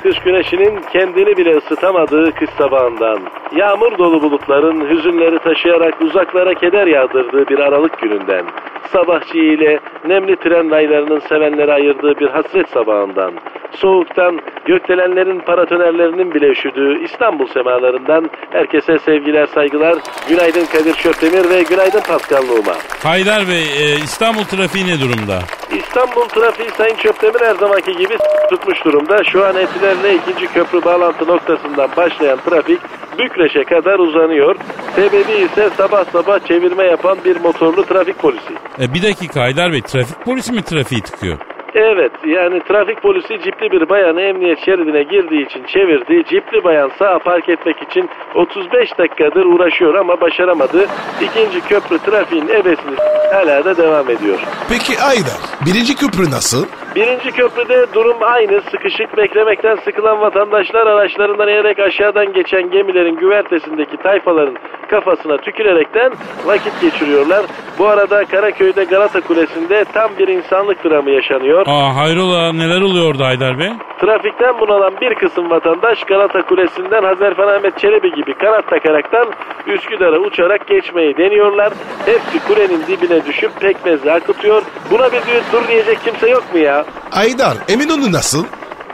Kış 0.03 0.19
güneşinin 0.19 0.81
kendini 0.93 1.37
bile 1.37 1.57
ısıtamadığı 1.57 2.33
kış 2.33 2.51
sabahından, 2.59 3.19
yağmur 3.57 3.99
dolu 3.99 4.23
bulutların 4.23 4.91
hüzünleri 4.91 5.39
taşıyarak 5.39 6.01
uzaklara 6.01 6.55
keder 6.55 6.87
yağdırdığı 6.87 7.49
bir 7.49 7.59
aralık 7.59 7.99
gününden, 8.01 8.45
sabahçı 8.93 9.39
ile 9.39 9.81
nemli 10.09 10.37
tren 10.37 10.71
raylarının 10.71 11.19
sevenleri 11.19 11.73
ayırdığı 11.73 12.19
bir 12.21 12.29
hasret 12.29 12.69
sabahından, 12.69 13.33
soğuktan 13.77 14.41
gökdelenlerin 14.67 15.41
paratonerlerinin 15.41 16.35
bile 16.35 16.49
üşüdüğü 16.49 17.05
İstanbul 17.05 17.47
semalarından 17.47 18.31
herkese 18.51 18.99
sevgiler 18.99 19.47
saygılar, 19.47 19.95
günaydın 20.29 20.67
Kadir 20.67 20.95
Şöpdemir 20.95 21.51
ve 21.51 21.63
günaydın 21.63 22.01
Pascal 22.01 22.43
Numa. 22.43 22.75
Haydar 23.03 23.49
Bey 23.49 23.63
e, 23.63 23.95
İstanbul 23.95 24.45
trafiği 24.45 24.87
ne 24.87 25.01
durumda? 25.01 25.39
İstanbul 25.79 26.29
trafiği 26.29 26.71
Sayın 26.71 26.97
Çöptemir 26.97 27.41
her 27.41 27.55
zamanki 27.55 27.93
gibi 27.93 28.19
tutmuş 28.51 28.85
durumda. 28.85 29.25
Şu 29.25 29.45
an 29.45 29.57
Etiler'le 29.85 30.15
ikinci 30.15 30.47
köprü 30.47 30.85
bağlantı 30.85 31.27
noktasından 31.27 31.91
başlayan 31.97 32.39
trafik 32.39 32.81
Bükreş'e 33.19 33.65
kadar 33.65 33.99
uzanıyor. 33.99 34.57
Sebebi 34.97 35.33
ise 35.33 35.71
sabah 35.77 36.05
sabah 36.13 36.39
çevirme 36.49 36.85
yapan 36.85 37.19
bir 37.25 37.41
motorlu 37.41 37.85
trafik 37.85 38.19
polisi. 38.19 38.53
E, 38.81 38.95
bir 38.95 39.03
dakika 39.03 39.41
Haydar 39.41 39.73
Bey 39.73 39.81
trafik 39.83 40.25
polisi 40.25 40.53
mi 40.53 40.63
trafiği 40.63 41.01
tıkıyor? 41.01 41.39
Evet 41.75 42.13
yani 42.27 42.61
trafik 42.69 43.03
polisi 43.03 43.41
cipli 43.45 43.71
bir 43.71 43.89
bayanı 43.89 44.21
emniyet 44.21 44.65
şeridine 44.65 45.03
girdiği 45.03 45.47
için 45.47 45.65
çevirdi. 45.65 46.25
Cipli 46.29 46.65
bayan 46.65 46.91
sağa 46.99 47.19
park 47.19 47.49
etmek 47.49 47.83
için 47.83 48.11
35 48.35 48.99
dakikadır 48.99 49.45
uğraşıyor 49.45 49.95
ama 49.95 50.21
başaramadı. 50.21 50.87
İkinci 51.23 51.61
köprü 51.61 51.99
trafiğin 51.99 52.49
ebesini 52.49 52.97
hala 53.33 53.65
da 53.65 53.77
devam 53.77 54.11
ediyor. 54.11 54.39
Peki 54.69 55.03
Aydar 55.03 55.41
birinci 55.67 55.95
köprü 55.97 56.31
nasıl? 56.31 56.67
Birinci 56.97 57.31
köprüde 57.31 57.87
durum 57.95 58.17
aynı. 58.21 58.61
Sıkışık 58.71 59.17
beklemekten 59.17 59.77
sıkılan 59.85 60.21
vatandaşlar 60.21 60.87
araçlarından 60.87 61.49
inerek 61.49 61.79
aşağıdan 61.79 62.33
geçen 62.33 62.71
gemilerin 62.71 63.17
güvertesindeki 63.17 63.97
tayfaların 63.97 64.57
kafasına 64.89 65.37
tükürerekten 65.37 66.13
vakit 66.45 66.81
geçiriyorlar. 66.81 67.47
Bu 67.79 67.89
arada 67.89 68.25
Karaköy'de 68.25 68.85
Galata 68.85 69.21
Kulesi'nde 69.21 69.85
tam 69.93 70.11
bir 70.19 70.29
insanlık 70.29 70.85
dramı 70.85 71.11
yaşanıyor. 71.11 71.67
Aa 71.67 71.97
hayrola 71.97 72.53
neler 72.53 72.81
oluyor 72.81 73.11
orada 73.11 73.27
Haydar 73.27 73.59
Bey? 73.59 73.71
Trafikten 74.01 74.61
bunalan 74.61 74.93
bir 75.01 75.15
kısım 75.15 75.51
vatandaş 75.51 76.05
Galata 76.05 76.43
Kulesi'nden 76.43 77.03
Hazarfen 77.03 77.49
Ahmet 77.49 77.79
Çelebi 77.79 78.15
gibi 78.15 78.35
kanat 78.35 78.71
takaraktan 78.71 79.27
Üsküdar'a 79.67 80.19
uçarak 80.19 80.67
geçmeyi 80.69 81.17
deniyorlar. 81.17 81.73
Hepsi 82.07 82.47
kulenin 82.49 82.87
dibine 82.87 83.27
düşüp 83.27 83.61
pekmezle 83.61 84.13
akıtıyor. 84.13 84.63
Buna 84.91 85.13
bir 85.13 85.21
dur 85.53 85.69
diyecek 85.69 85.99
kimse 86.05 86.29
yok 86.31 86.45
mu 86.53 86.59
ya? 86.59 86.85
Aydar 87.13 87.57
Eminönü 87.69 88.13
nasıl? 88.13 88.45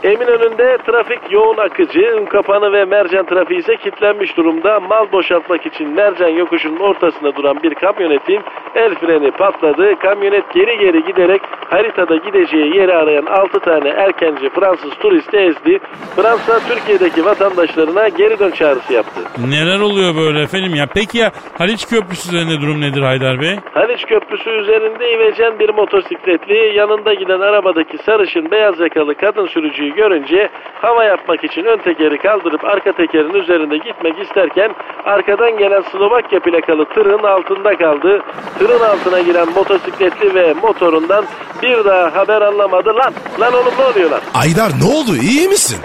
Eminönü'nde 0.03 0.77
trafik 0.85 1.31
yoğun 1.31 1.57
akıcı, 1.57 2.17
Unkapanı 2.21 2.73
ve 2.73 2.85
Mercan 2.85 3.25
trafiği 3.25 3.59
ise 3.59 3.75
kilitlenmiş 3.75 4.37
durumda. 4.37 4.79
Mal 4.79 5.11
boşaltmak 5.11 5.65
için 5.65 5.89
Mercan 5.89 6.29
yokuşunun 6.29 6.79
ortasında 6.79 7.35
duran 7.35 7.63
bir 7.63 7.73
kamyonetin 7.73 8.41
el 8.75 8.95
freni 8.95 9.31
patladı. 9.31 9.95
Kamyonet 9.99 10.53
geri 10.53 10.77
geri 10.77 11.03
giderek 11.05 11.41
haritada 11.69 12.15
gideceği 12.15 12.77
yeri 12.77 12.93
arayan 12.93 13.25
6 13.25 13.59
tane 13.59 13.89
erkenci 13.89 14.49
Fransız 14.49 14.93
turisti 15.01 15.37
ezdi. 15.37 15.79
Fransa 16.15 16.59
Türkiye'deki 16.69 17.25
vatandaşlarına 17.25 18.07
geri 18.07 18.39
dön 18.39 18.51
çağrısı 18.51 18.93
yaptı. 18.93 19.21
Neler 19.49 19.79
oluyor 19.79 20.15
böyle 20.15 20.41
efendim 20.41 20.75
ya? 20.75 20.85
Peki 20.93 21.17
ya 21.17 21.31
Haliç 21.57 21.85
Köprüsü 21.85 22.29
üzerinde 22.29 22.61
durum 22.61 22.81
nedir 22.81 23.01
Haydar 23.01 23.41
Bey? 23.41 23.55
Haliç 23.73 24.05
Köprüsü 24.05 24.49
üzerinde 24.49 25.13
ivecen 25.13 25.59
bir 25.59 25.69
motosikletli 25.69 26.77
yanında 26.77 27.13
giden 27.13 27.39
arabadaki 27.39 27.97
sarışın 27.97 28.51
beyaz 28.51 28.79
yakalı 28.79 29.15
kadın 29.15 29.47
sürücüyü 29.47 29.90
görünce 29.95 30.49
hava 30.81 31.03
yapmak 31.03 31.43
için 31.43 31.63
ön 31.65 31.77
tekeri 31.77 32.17
kaldırıp 32.17 32.65
arka 32.65 32.91
tekerin 32.91 33.33
üzerinde 33.33 33.77
gitmek 33.77 34.19
isterken 34.19 34.71
arkadan 35.05 35.57
gelen 35.57 35.81
Slovakya 35.91 36.39
plakalı 36.39 36.85
tırın 36.85 37.23
altında 37.23 37.77
kaldı. 37.77 38.21
Tırın 38.59 38.79
altına 38.79 39.19
giren 39.21 39.47
motosikletli 39.55 40.35
ve 40.35 40.53
motorundan 40.53 41.25
bir 41.61 41.85
daha 41.85 42.15
haber 42.15 42.41
anlamadı 42.41 42.89
lan. 42.95 43.13
Lan 43.39 43.53
oğlum 43.53 43.73
ne 43.79 43.83
oluyor 43.85 44.11
lan? 44.11 44.19
Aydar 44.33 44.69
ne 44.79 44.85
oldu 44.95 45.15
iyi 45.21 45.47
misin? 45.47 45.79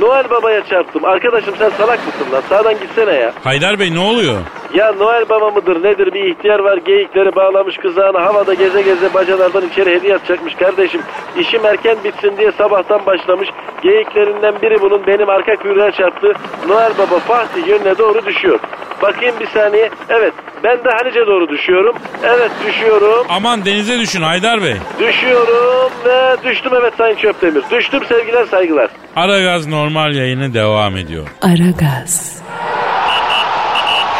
Noel 0.00 0.30
Baba'ya 0.30 0.64
çarptım. 0.64 1.04
Arkadaşım 1.04 1.54
sen 1.58 1.70
salak 1.70 2.06
mısın 2.06 2.32
lan? 2.32 2.42
Sağdan 2.48 2.74
gitsene 2.80 3.12
ya. 3.12 3.32
Haydar 3.44 3.78
Bey 3.78 3.94
ne 3.94 3.98
oluyor? 3.98 4.36
Ya 4.74 4.92
Noel 4.92 5.28
Baba 5.28 5.50
mıdır 5.50 5.82
nedir 5.82 6.14
bir 6.14 6.24
ihtiyar 6.24 6.58
var 6.58 6.76
geyikleri 6.76 7.36
bağlamış 7.36 7.76
kızağına 7.76 8.20
havada 8.24 8.54
geze 8.54 8.82
geze 8.82 9.14
bacalardan 9.14 9.68
içeri 9.68 9.94
hediye 9.94 10.14
atacakmış 10.14 10.54
kardeşim. 10.54 11.00
İşim 11.38 11.66
erken 11.66 11.96
bitsin 12.04 12.36
diye 12.38 12.52
sabahtan 12.52 13.06
başlamış. 13.06 13.48
Geyiklerinden 13.82 14.62
biri 14.62 14.80
bunun 14.80 15.06
benim 15.06 15.28
arka 15.28 15.56
kuyruğa 15.56 15.90
çarptı. 15.90 16.32
Noel 16.68 16.92
Baba 16.98 17.18
Fatih 17.18 17.66
yönüne 17.68 17.98
doğru 17.98 18.26
düşüyor. 18.26 18.58
Bakayım 19.02 19.34
bir 19.40 19.46
saniye. 19.46 19.90
Evet 20.08 20.32
ben 20.64 20.78
de 20.84 20.88
Halice 20.90 21.26
doğru 21.26 21.48
düşüyorum. 21.48 21.96
Evet 22.24 22.50
düşüyorum. 22.66 23.26
Aman 23.28 23.64
denize 23.64 23.98
düşün 23.98 24.22
Haydar 24.22 24.62
Bey. 24.62 24.76
Düşüyorum 25.00 25.90
ve 26.04 26.36
düştüm 26.44 26.72
evet 26.80 26.92
Sayın 26.98 27.16
Çöptemir. 27.16 27.62
Düştüm 27.70 28.00
sevgiler 28.08 28.44
saygılar. 28.46 28.90
Aragaz 29.16 29.66
normal 29.66 30.14
yayını 30.14 30.54
devam 30.54 30.96
ediyor. 30.96 31.28
Aragaz, 31.42 32.42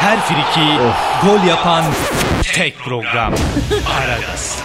Her 0.01 0.19
friki 0.21 0.69
gol 1.23 1.45
yapan 1.49 1.85
tek 2.55 2.79
program. 2.79 3.35
Aragaz. 3.99 4.59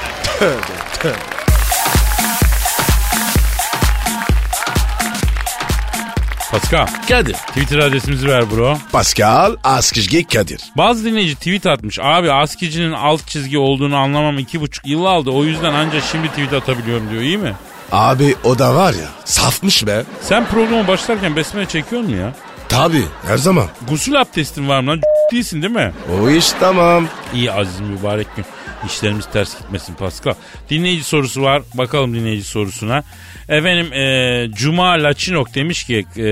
Pascal. 6.52 6.88
Kadir. 7.10 7.34
Twitter 7.34 7.80
adresimizi 7.80 8.28
ver 8.28 8.52
bro. 8.52 8.78
Pascal 8.92 9.56
Askışge 9.64 10.24
Kadir. 10.24 10.62
Bazı 10.78 11.06
dinleyici 11.06 11.36
tweet 11.36 11.66
atmış. 11.66 12.00
Abi 12.02 12.32
askicinin 12.32 12.92
alt 12.92 13.28
çizgi 13.28 13.58
olduğunu 13.58 13.98
anlamam 13.98 14.40
iki 14.40 14.62
buçuk 14.62 14.88
yıl 14.88 15.06
aldı. 15.06 15.30
O 15.32 15.44
yüzden 15.44 15.74
ancak 15.74 16.04
şimdi 16.12 16.28
tweet 16.28 16.54
atabiliyorum 16.54 17.10
diyor. 17.10 17.22
İyi 17.22 17.38
mi? 17.38 17.54
Abi 17.92 18.36
o 18.44 18.60
da 18.60 18.76
var 18.76 18.94
ya 18.94 19.08
safmış 19.26 19.88
be. 19.88 20.04
Sen 20.22 20.46
programa 20.46 20.88
başlarken 20.88 21.36
besmele 21.36 21.66
çekiyor 21.66 22.02
mu 22.02 22.16
ya? 22.16 22.34
Tabi 22.70 23.04
her 23.28 23.38
zaman. 23.38 23.66
Gusül 23.90 24.22
abdestin 24.22 24.68
var 24.70 24.80
mı 24.80 24.92
lan? 24.92 25.02
Değilsin 25.34 25.62
değil 25.62 25.74
mi? 25.74 25.92
O 26.22 26.30
iş 26.30 26.52
tamam. 26.52 27.08
İyi 27.34 27.52
aziz 27.52 27.80
mübarek 27.80 28.36
gün. 28.36 28.46
İşlerimiz 28.88 29.26
ters 29.34 29.58
gitmesin 29.60 29.94
Pascal. 29.94 30.34
Dinleyici 30.70 31.04
sorusu 31.04 31.42
var. 31.42 31.62
Bakalım 31.74 32.16
dinleyici 32.16 32.44
sorusuna. 32.44 33.04
Efendim 33.50 33.94
e, 33.94 34.48
Cuma 34.56 34.90
Laçinok 34.90 35.56
demiş 35.56 35.84
ki 35.84 36.06
e, 36.18 36.26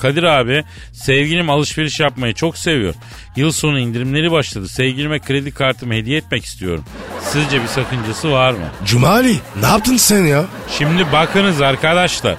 Kadir 0.00 0.22
abi 0.22 0.64
sevgilim 0.92 1.50
alışveriş 1.50 2.00
yapmayı 2.00 2.34
çok 2.34 2.58
seviyor. 2.58 2.94
Yıl 3.36 3.52
sonu 3.52 3.78
indirimleri 3.78 4.30
başladı. 4.30 4.68
Sevgilime 4.68 5.18
kredi 5.18 5.50
kartımı 5.50 5.94
hediye 5.94 6.18
etmek 6.18 6.44
istiyorum. 6.44 6.84
Sizce 7.32 7.62
bir 7.62 7.68
sakıncası 7.68 8.32
var 8.32 8.52
mı? 8.52 8.66
Cumali 8.84 9.36
ne 9.60 9.66
yaptın 9.66 9.96
sen 9.96 10.24
ya? 10.24 10.44
Şimdi 10.78 11.12
bakınız 11.12 11.60
arkadaşlar. 11.62 12.36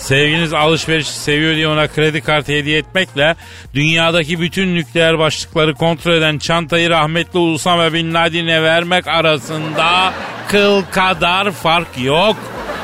Sevginiz 0.00 0.52
alışverişi 0.52 1.12
seviyor 1.12 1.54
diye 1.56 1.68
ona 1.68 1.88
kredi 1.88 2.20
kartı 2.20 2.52
hediye 2.52 2.78
etmekle 2.78 3.36
dünyadaki 3.74 4.40
bütün 4.40 4.74
nükleer 4.74 5.18
başlıkları 5.18 5.74
kontrol 5.74 6.12
eden 6.12 6.38
çantayı 6.38 6.90
rahmetli 6.90 7.38
Usama 7.38 7.92
Bin 7.92 8.14
Laden'e 8.14 8.62
vermek 8.62 9.08
arasında 9.08 10.12
kıl 10.48 10.82
kadar 10.82 11.50
fark 11.50 11.88
yok. 11.98 12.36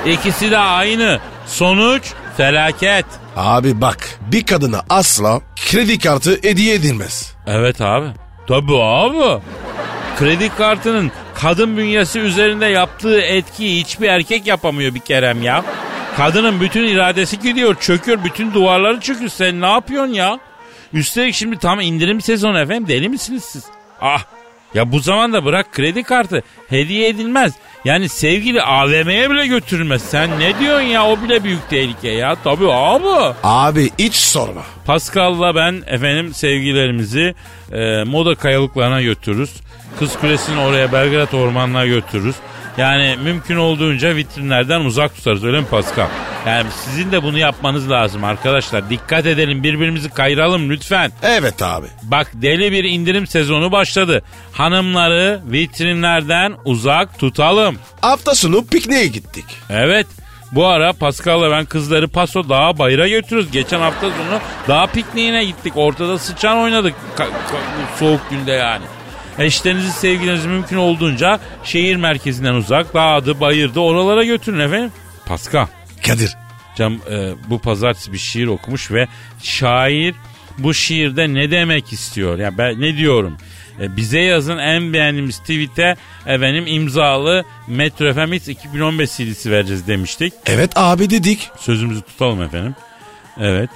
İkisi 0.06 0.50
de 0.50 0.58
aynı. 0.58 1.20
Sonuç 1.46 2.02
felaket. 2.36 3.06
Abi 3.36 3.80
bak 3.80 4.18
bir 4.32 4.46
kadına 4.46 4.82
asla 4.90 5.40
kredi 5.70 5.98
kartı 5.98 6.38
hediye 6.42 6.74
edilmez. 6.74 7.34
Evet 7.46 7.80
abi. 7.80 8.06
Tabii 8.48 8.78
abi. 8.82 9.42
Kredi 10.18 10.48
kartının 10.56 11.12
kadın 11.34 11.76
bünyesi 11.76 12.18
üzerinde 12.20 12.66
yaptığı 12.66 13.20
etkiyi 13.20 13.80
hiçbir 13.80 14.08
erkek 14.08 14.46
yapamıyor 14.46 14.94
bir 14.94 15.00
kerem 15.00 15.42
ya. 15.42 15.64
Kadının 16.16 16.60
bütün 16.60 16.84
iradesi 16.88 17.40
gidiyor, 17.40 17.76
çöküyor, 17.80 18.24
bütün 18.24 18.54
duvarları 18.54 19.00
çöküyor. 19.00 19.30
Sen 19.30 19.60
ne 19.60 19.66
yapıyorsun 19.66 20.12
ya? 20.12 20.38
Üstelik 20.92 21.34
şimdi 21.34 21.58
tam 21.58 21.80
indirim 21.80 22.20
sezonu 22.20 22.58
efendim. 22.58 22.88
Deli 22.88 23.08
misiniz 23.08 23.44
siz? 23.44 23.64
Ah 24.00 24.24
ya 24.74 24.92
bu 24.92 24.98
zamanda 25.00 25.44
bırak 25.44 25.72
kredi 25.72 26.02
kartı 26.02 26.42
hediye 26.68 27.08
edilmez. 27.08 27.52
Yani 27.84 28.08
sevgili 28.08 28.62
AVM'ye 28.62 29.30
bile 29.30 29.46
götürülmez. 29.46 30.02
Sen 30.02 30.40
ne 30.40 30.58
diyorsun 30.58 30.86
ya 30.86 31.06
o 31.06 31.22
bile 31.22 31.44
büyük 31.44 31.70
tehlike 31.70 32.08
ya. 32.08 32.36
Tabii 32.44 32.72
abi. 32.72 33.34
Abi 33.42 33.90
hiç 33.98 34.14
sorma. 34.14 34.62
Pascal'la 34.86 35.54
ben 35.54 35.82
efendim 35.86 36.34
sevgilerimizi 36.34 37.34
e, 37.72 38.04
moda 38.04 38.34
kayalıklarına 38.34 39.02
götürürüz. 39.02 39.50
Kız 39.98 40.18
Kulesi'nin 40.18 40.56
oraya 40.56 40.92
Belgrad 40.92 41.32
ormanına 41.32 41.86
götürürüz. 41.86 42.36
Yani 42.78 43.16
mümkün 43.22 43.56
olduğunca 43.56 44.16
vitrinlerden 44.16 44.80
uzak 44.80 45.16
tutarız 45.16 45.44
öyle 45.44 45.60
mi 45.60 45.66
Pascal? 45.66 46.06
Yani 46.46 46.66
sizin 46.84 47.12
de 47.12 47.22
bunu 47.22 47.38
yapmanız 47.38 47.90
lazım 47.90 48.24
arkadaşlar. 48.24 48.90
Dikkat 48.90 49.26
edelim 49.26 49.62
birbirimizi 49.62 50.10
kayıralım 50.10 50.70
lütfen. 50.70 51.12
Evet 51.22 51.62
abi. 51.62 51.86
Bak 52.02 52.30
deli 52.34 52.72
bir 52.72 52.84
indirim 52.84 53.26
sezonu 53.26 53.72
başladı. 53.72 54.22
Hanımları 54.52 55.40
vitrinlerden 55.46 56.52
uzak 56.64 57.18
tutalım. 57.18 57.78
Hafta 58.00 58.34
sonu 58.34 58.66
pikniğe 58.66 59.06
gittik. 59.06 59.44
Evet. 59.70 60.06
Bu 60.52 60.66
ara 60.66 60.92
Pascal'la 60.92 61.50
ben 61.50 61.64
kızları 61.64 62.08
Paso 62.08 62.48
Dağa 62.48 62.78
Bayır'a 62.78 63.08
götürürüz. 63.08 63.50
Geçen 63.50 63.80
hafta 63.80 64.00
sonu 64.00 64.40
dağ 64.68 64.86
pikniğine 64.86 65.44
gittik. 65.44 65.72
Ortada 65.76 66.18
sıçan 66.18 66.58
oynadık. 66.58 66.94
Ka- 67.16 67.22
ka- 67.26 67.98
soğuk 67.98 68.20
günde 68.30 68.52
yani. 68.52 68.84
Eşlerinizi 69.38 69.92
sevgilinizi 69.92 70.48
mümkün 70.48 70.76
olduğunca 70.76 71.40
şehir 71.64 71.96
merkezinden 71.96 72.54
uzak 72.54 72.94
dağdı 72.94 73.40
bayırdı 73.40 73.80
oralara 73.80 74.24
götürün 74.24 74.58
efendim. 74.60 74.92
Pascal. 75.26 75.66
Kadir. 76.06 76.36
Cam 76.76 76.94
e, 77.10 77.32
bu 77.50 77.58
pazartesi 77.58 78.12
bir 78.12 78.18
şiir 78.18 78.46
okumuş 78.46 78.90
ve 78.90 79.08
şair 79.42 80.14
bu 80.58 80.74
şiirde 80.74 81.34
ne 81.34 81.50
demek 81.50 81.92
istiyor? 81.92 82.38
Ya 82.38 82.58
ben 82.58 82.80
ne 82.80 82.96
diyorum? 82.96 83.36
E, 83.80 83.96
bize 83.96 84.20
yazın 84.20 84.58
en 84.58 84.92
beğendiğimiz 84.92 85.38
tweet'e 85.38 85.96
efendim 86.26 86.64
imzalı 86.66 87.44
Metro 87.66 88.14
FM 88.14 88.32
Hits 88.32 88.48
2015 88.48 89.10
CD'si 89.10 89.50
vereceğiz 89.50 89.86
demiştik. 89.86 90.32
Evet 90.46 90.72
abi 90.76 91.10
dedik. 91.10 91.50
Sözümüzü 91.58 92.02
tutalım 92.02 92.42
efendim. 92.42 92.74
Evet. 93.40 93.70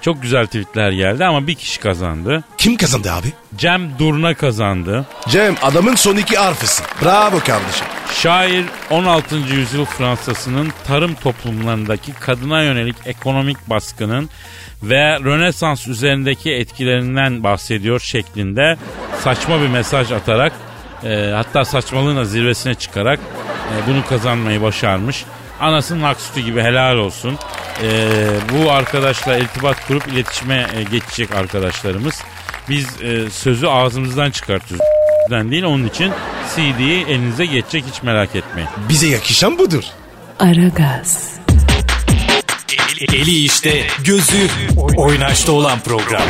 Çok 0.00 0.22
güzel 0.22 0.46
tweetler 0.46 0.92
geldi 0.92 1.24
ama 1.24 1.46
bir 1.46 1.54
kişi 1.54 1.80
kazandı. 1.80 2.44
Kim 2.58 2.76
kazandı 2.76 3.12
abi? 3.12 3.26
Cem 3.56 3.98
Durna 3.98 4.34
kazandı. 4.34 5.06
Cem 5.28 5.54
adamın 5.62 5.94
son 5.94 6.16
iki 6.16 6.36
harfisin. 6.36 6.86
Bravo 7.02 7.38
kardeşim. 7.38 7.86
Şair 8.12 8.64
16. 8.90 9.36
yüzyıl 9.36 9.84
Fransa'sının 9.84 10.68
tarım 10.86 11.14
toplumlarındaki 11.14 12.12
kadına 12.12 12.62
yönelik 12.62 12.96
ekonomik 13.06 13.70
baskının 13.70 14.30
ve 14.82 15.20
Rönesans 15.20 15.88
üzerindeki 15.88 16.52
etkilerinden 16.52 17.44
bahsediyor 17.44 18.00
şeklinde 18.00 18.76
saçma 19.20 19.60
bir 19.60 19.68
mesaj 19.68 20.12
atarak 20.12 20.52
e, 21.04 21.32
hatta 21.34 21.64
saçmalığın 21.64 22.24
zirvesine 22.24 22.74
çıkarak 22.74 23.20
e, 23.20 23.90
bunu 23.90 24.06
kazanmayı 24.06 24.62
başarmış. 24.62 25.24
Anasının 25.60 26.00
hak 26.02 26.20
sütü 26.20 26.40
gibi 26.40 26.62
helal 26.62 26.96
olsun. 26.96 27.38
E, 27.82 28.08
bu 28.52 28.70
arkadaşla 28.70 29.38
irtibat 29.38 29.86
kurup 29.86 30.08
iletişime 30.08 30.66
e, 30.76 30.82
geçecek 30.82 31.32
arkadaşlarımız. 31.34 32.22
Biz 32.68 33.02
e, 33.02 33.30
sözü 33.30 33.66
ağzımızdan 33.66 34.30
çıkartıyoruz. 34.30 34.86
değil 35.50 35.62
onun 35.62 35.86
için 35.86 36.12
CD'yi 36.54 37.06
elinize 37.06 37.46
geçecek 37.46 37.84
hiç 37.92 38.02
merak 38.02 38.36
etmeyin. 38.36 38.70
Bize 38.88 39.06
yakışan 39.06 39.58
budur. 39.58 39.84
Aragaz, 40.38 41.40
Eli 43.12 43.44
işte, 43.44 43.86
gözü 44.04 44.48
oynaşta 44.96 45.52
olan 45.52 45.80
program. 45.80 46.22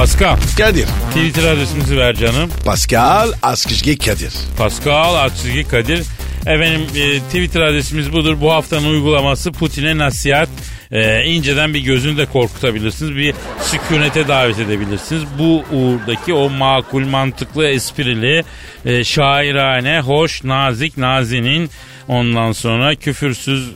Pascal 0.00 0.36
Kadir. 0.58 0.86
Twitter 1.14 1.52
adresimizi 1.52 1.96
ver 1.96 2.14
canım. 2.14 2.50
Pascal 2.64 3.32
Askışge 3.42 3.98
Kadir. 3.98 4.32
Pascal 4.58 5.14
Aksizgi 5.14 5.68
Kadir. 5.68 6.02
Efendim 6.46 6.86
e, 6.96 7.18
Twitter 7.20 7.60
adresimiz 7.60 8.12
budur. 8.12 8.40
Bu 8.40 8.52
haftanın 8.52 8.84
uygulaması 8.84 9.52
Putin'e 9.52 9.98
nasihat. 9.98 10.48
E, 10.90 11.24
inceden 11.24 11.74
bir 11.74 11.80
gözünü 11.80 12.16
de 12.16 12.26
korkutabilirsiniz. 12.26 13.16
Bir 13.16 13.34
sükunete 13.62 14.28
davet 14.28 14.58
edebilirsiniz. 14.58 15.22
Bu 15.38 15.64
uğurdaki 15.72 16.34
o 16.34 16.50
makul, 16.50 17.06
mantıklı, 17.06 17.68
esprili, 17.68 18.44
e, 18.84 19.04
şairane, 19.04 20.00
hoş, 20.00 20.44
nazik, 20.44 20.98
nazinin 20.98 21.70
ondan 22.08 22.52
sonra 22.52 22.94
küfürsüz, 22.94 23.70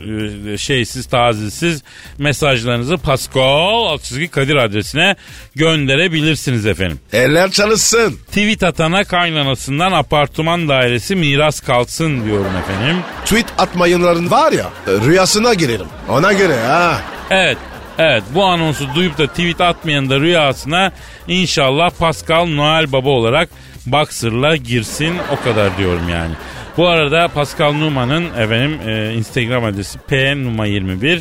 e, 0.48 0.58
şeysiz, 0.58 1.06
tazisiz 1.06 1.82
mesajlarınızı 2.18 2.98
Pascal 2.98 3.92
Aksizgi 3.94 4.28
Kadir 4.28 4.56
adresine 4.56 5.16
gönderebilirsiniz 5.54 6.66
efendim. 6.66 7.00
Eller 7.12 7.50
çalışsın. 7.50 8.18
Tweet 8.26 8.62
atana 8.62 9.04
kaynanasından 9.04 9.92
apartman 9.92 10.68
dairesi 10.68 11.16
miras 11.16 11.60
kalsın 11.60 12.24
diyorum 12.24 12.52
efendim. 12.62 12.96
Tweet 13.24 13.46
atmayanların 13.58 14.30
var 14.30 14.52
ya 14.52 14.70
rüyasına 14.86 15.54
girelim. 15.54 15.86
Ona 16.08 16.32
göre 16.32 16.60
ha. 16.60 17.00
Evet. 17.30 17.58
Evet 17.98 18.22
bu 18.34 18.44
anonsu 18.44 18.94
duyup 18.94 19.18
da 19.18 19.26
tweet 19.26 19.60
atmayan 19.60 20.10
da 20.10 20.20
rüyasına 20.20 20.92
inşallah 21.28 21.90
Pascal 21.90 22.46
Noel 22.46 22.92
Baba 22.92 23.08
olarak 23.08 23.48
Boxer'la 23.86 24.56
girsin 24.56 25.14
o 25.32 25.44
kadar 25.44 25.78
diyorum 25.78 26.08
yani. 26.08 26.34
Bu 26.76 26.88
arada 26.88 27.28
Pascal 27.28 27.72
Numa'nın 27.72 28.24
efendim 28.24 28.78
e, 28.88 29.14
Instagram 29.14 29.64
adresi 29.64 29.98
pnuma21 30.10 31.20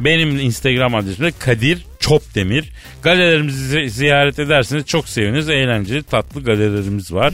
benim 0.00 0.38
Instagram 0.40 0.94
adresim 0.94 1.24
de 1.24 1.32
Kadir 1.38 1.86
Çopdemir. 2.00 2.72
Galerilerimizi 3.02 3.64
zi- 3.78 3.88
ziyaret 3.90 4.38
ederseniz 4.38 4.86
çok 4.86 5.08
seviniriz. 5.08 5.48
Eğlenceli 5.48 6.02
tatlı 6.02 6.44
galerilerimiz 6.44 7.12
var. 7.14 7.32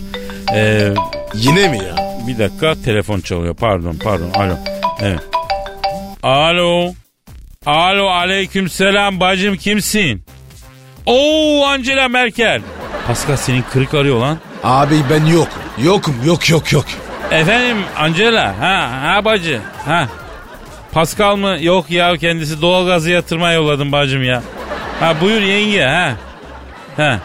Ee, 0.54 0.92
Yine 1.34 1.68
mi 1.68 1.76
ya? 1.78 1.96
bir 2.28 2.38
dakika 2.38 2.74
telefon 2.84 3.20
çalıyor. 3.20 3.54
Pardon 3.54 3.96
pardon. 4.04 4.30
Alo. 4.34 4.56
Evet. 5.02 5.20
Alo. 6.22 6.92
Alo 7.66 8.06
aleyküm 8.06 8.68
selam 8.68 9.20
bacım 9.20 9.56
kimsin? 9.56 10.22
Oo 11.06 11.64
Angela 11.66 12.08
Merkel. 12.08 12.62
Pascal 13.06 13.36
senin 13.36 13.62
kırık 13.72 13.94
arıyor 13.94 14.20
lan. 14.20 14.38
Abi 14.62 14.94
ben 15.10 15.26
yok. 15.26 15.48
Yokum 15.84 16.14
yok 16.26 16.50
yok 16.50 16.72
yok. 16.72 16.84
Efendim 17.30 17.76
Angela. 17.98 18.60
Ha 18.60 18.90
ha 19.02 19.24
bacı. 19.24 19.60
Ha. 19.84 20.08
Pascal 20.92 21.36
mı? 21.36 21.56
Yok 21.60 21.90
ya 21.90 22.16
kendisi 22.16 22.62
doğalgazı 22.62 23.10
yatırmaya 23.10 23.54
yolladım 23.54 23.92
bacım 23.92 24.24
ya. 24.24 24.42
Ha 25.00 25.20
buyur 25.20 25.40
yenge 25.40 25.82
ha. 25.82 26.12
Ha. 26.96 27.18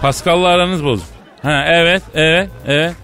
Pascal'la 0.00 0.48
aranız 0.48 0.84
bozuk. 0.84 1.06
Ha 1.42 1.64
evet 1.68 2.02
evet 2.14 2.50
evet. 2.66 2.94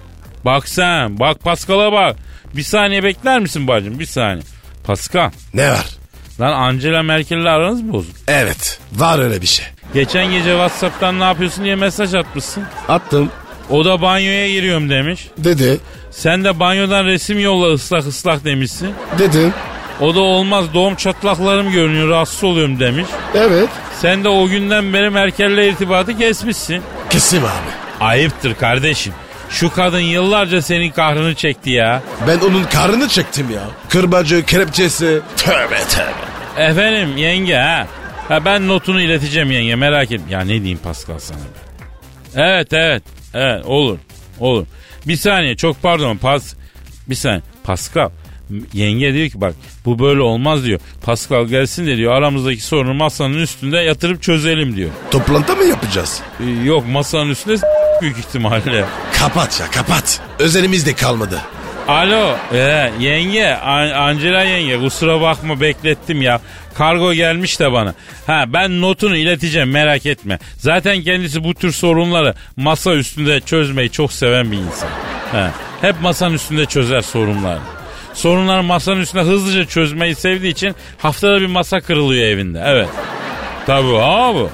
Bak 0.44 0.68
sen 0.68 1.18
bak 1.18 1.40
Pascal'a 1.40 1.92
bak. 1.92 2.16
Bir 2.54 2.62
saniye 2.62 3.04
bekler 3.04 3.40
misin 3.40 3.68
bacım 3.68 3.98
bir 3.98 4.06
saniye. 4.06 4.42
Pascal. 4.86 5.30
Ne 5.54 5.70
var? 5.70 5.86
Lan 6.40 6.52
Angela 6.52 7.02
Merkel'le 7.02 7.46
aranız 7.46 7.92
bozuk? 7.92 8.16
Evet 8.28 8.80
var 8.92 9.18
öyle 9.18 9.42
bir 9.42 9.46
şey. 9.46 9.66
Geçen 9.94 10.26
gece 10.26 10.50
Whatsapp'tan 10.50 11.20
ne 11.20 11.24
yapıyorsun 11.24 11.64
diye 11.64 11.74
mesaj 11.74 12.14
atmışsın. 12.14 12.64
Attım. 12.88 13.30
O 13.70 13.84
da 13.84 14.02
banyoya 14.02 14.48
giriyorum 14.48 14.90
demiş. 14.90 15.28
Dedi. 15.38 15.80
Sen 16.10 16.44
de 16.44 16.60
banyodan 16.60 17.04
resim 17.04 17.38
yolla 17.38 17.72
ıslak 17.72 18.06
ıslak 18.06 18.44
demişsin. 18.44 18.90
Dedim. 19.18 19.52
O 20.00 20.14
da 20.14 20.20
olmaz 20.20 20.64
doğum 20.74 20.94
çatlaklarım 20.94 21.72
görünüyor 21.72 22.08
rahatsız 22.08 22.44
oluyorum 22.44 22.80
demiş. 22.80 23.06
Evet. 23.34 23.68
Sen 24.00 24.24
de 24.24 24.28
o 24.28 24.48
günden 24.48 24.92
beri 24.92 25.10
Merkel'le 25.10 25.68
irtibatı 25.68 26.18
kesmişsin. 26.18 26.82
Kesim 27.10 27.44
abi. 27.44 28.04
Ayıptır 28.04 28.54
kardeşim. 28.54 29.12
Şu 29.50 29.72
kadın 29.72 29.98
yıllarca 30.00 30.62
senin 30.62 30.90
kahrını 30.90 31.34
çekti 31.34 31.70
ya. 31.70 32.02
Ben 32.28 32.38
onun 32.38 32.64
karnını 32.64 33.08
çektim 33.08 33.50
ya. 33.50 33.62
Kırbacı, 33.88 34.44
kelepçesi. 34.46 35.20
Tövbe 35.36 35.78
tövbe. 35.88 36.62
Efendim 36.64 37.16
yenge 37.16 37.54
ha. 37.56 37.86
Ha 38.28 38.44
ben 38.44 38.68
notunu 38.68 39.00
ileteceğim 39.00 39.50
yenge 39.50 39.74
merak 39.74 40.12
etme. 40.12 40.26
Ya 40.32 40.40
ne 40.40 40.48
diyeyim 40.48 40.78
Pascal 40.78 41.18
sana 41.18 41.38
be. 41.38 41.42
Evet 42.36 42.72
evet. 42.72 43.02
Evet 43.34 43.66
olur. 43.66 43.98
Olur. 44.40 44.66
Bir 45.06 45.16
saniye 45.16 45.56
çok 45.56 45.82
pardon 45.82 46.16
pas. 46.16 46.54
Bir 47.08 47.14
saniye. 47.14 47.42
Pascal. 47.64 48.10
Yenge 48.72 49.14
diyor 49.14 49.28
ki 49.28 49.40
bak 49.40 49.54
bu 49.84 49.98
böyle 49.98 50.20
olmaz 50.20 50.64
diyor. 50.64 50.80
Pascal 51.02 51.44
gelsin 51.46 51.86
de 51.86 51.96
diyor 51.96 52.12
aramızdaki 52.12 52.60
sorunu 52.62 52.94
masanın 52.94 53.38
üstünde 53.38 53.76
yatırıp 53.78 54.22
çözelim 54.22 54.76
diyor. 54.76 54.90
Toplantı 55.10 55.56
mı 55.56 55.64
yapacağız? 55.64 56.20
Ee, 56.40 56.64
yok 56.64 56.84
masanın 56.88 57.30
üstünde 57.30 57.56
büyük 58.00 58.18
ihtimalle. 58.18 58.84
Kapat 59.18 59.60
ya 59.60 59.70
kapat. 59.70 60.20
Özelimiz 60.38 60.86
de 60.86 60.94
kalmadı. 60.94 61.40
Alo 61.88 62.36
ee, 62.52 62.90
yenge 63.00 63.46
An- 63.54 63.90
Angela 63.90 64.42
yenge 64.42 64.78
kusura 64.78 65.20
bakma 65.20 65.60
beklettim 65.60 66.22
ya. 66.22 66.40
Kargo 66.74 67.12
gelmiş 67.12 67.60
de 67.60 67.72
bana. 67.72 67.94
Ha 68.26 68.44
ben 68.48 68.80
notunu 68.80 69.16
ileteceğim 69.16 69.70
merak 69.70 70.06
etme. 70.06 70.38
Zaten 70.58 71.02
kendisi 71.02 71.44
bu 71.44 71.54
tür 71.54 71.72
sorunları 71.72 72.34
masa 72.56 72.94
üstünde 72.94 73.40
çözmeyi 73.40 73.90
çok 73.90 74.12
seven 74.12 74.52
bir 74.52 74.56
insan. 74.56 74.88
Ha, 75.32 75.50
hep 75.80 76.00
masanın 76.02 76.34
üstünde 76.34 76.66
çözer 76.66 77.00
sorunları. 77.00 77.60
Sorunları 78.14 78.62
masanın 78.62 79.00
üstünde 79.00 79.22
hızlıca 79.22 79.64
çözmeyi 79.64 80.14
sevdiği 80.14 80.52
için 80.52 80.74
haftada 80.98 81.40
bir 81.40 81.46
masa 81.46 81.80
kırılıyor 81.80 82.26
evinde. 82.26 82.62
Evet. 82.66 82.88
Tabii 83.66 83.96
ha 83.96 84.34
bu. 84.34 84.50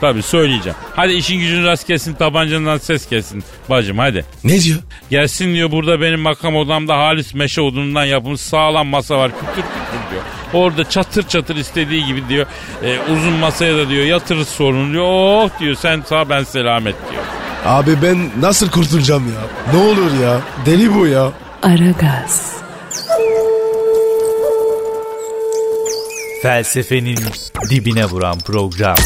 Tabii 0.00 0.22
söyleyeceğim. 0.22 0.78
Hadi 0.96 1.12
işin 1.12 1.38
gücün 1.38 1.64
rast 1.64 1.88
gelsin 1.88 2.14
tabancandan 2.14 2.78
ses 2.78 3.10
gelsin 3.10 3.44
bacım 3.70 3.98
hadi. 3.98 4.24
Ne 4.44 4.60
diyor? 4.60 4.78
Gelsin 5.10 5.54
diyor 5.54 5.70
burada 5.70 6.00
benim 6.00 6.20
makam 6.20 6.56
odamda 6.56 6.98
halis 6.98 7.34
meşe 7.34 7.60
odunundan 7.60 8.04
yapılmış 8.04 8.40
sağlam 8.40 8.86
masa 8.86 9.18
var 9.18 9.30
kütür 9.30 9.64
kütür 9.94 10.10
diyor. 10.10 10.22
Orada 10.64 10.90
çatır 10.90 11.28
çatır 11.28 11.56
istediği 11.56 12.04
gibi 12.06 12.28
diyor. 12.28 12.46
e, 12.82 12.98
uzun 13.12 13.32
masaya 13.32 13.76
da 13.76 13.88
diyor 13.88 14.04
yatırız 14.04 14.48
sorun 14.48 14.92
diyor. 14.92 15.04
Oh 15.08 15.48
diyor 15.60 15.74
sen 15.74 16.02
sağ 16.08 16.28
ben 16.28 16.44
selamet 16.44 16.94
diyor. 17.10 17.22
Abi 17.66 18.02
ben 18.02 18.30
nasıl 18.40 18.70
kurtulacağım 18.70 19.24
ya? 19.34 19.74
Ne 19.74 19.84
olur 19.86 20.10
ya? 20.22 20.40
Deli 20.66 20.94
bu 20.94 21.06
ya. 21.06 21.30
Aragaz, 21.62 22.52
Felsefenin 26.42 27.18
dibine 27.70 28.04
vuran 28.04 28.38
program. 28.38 28.96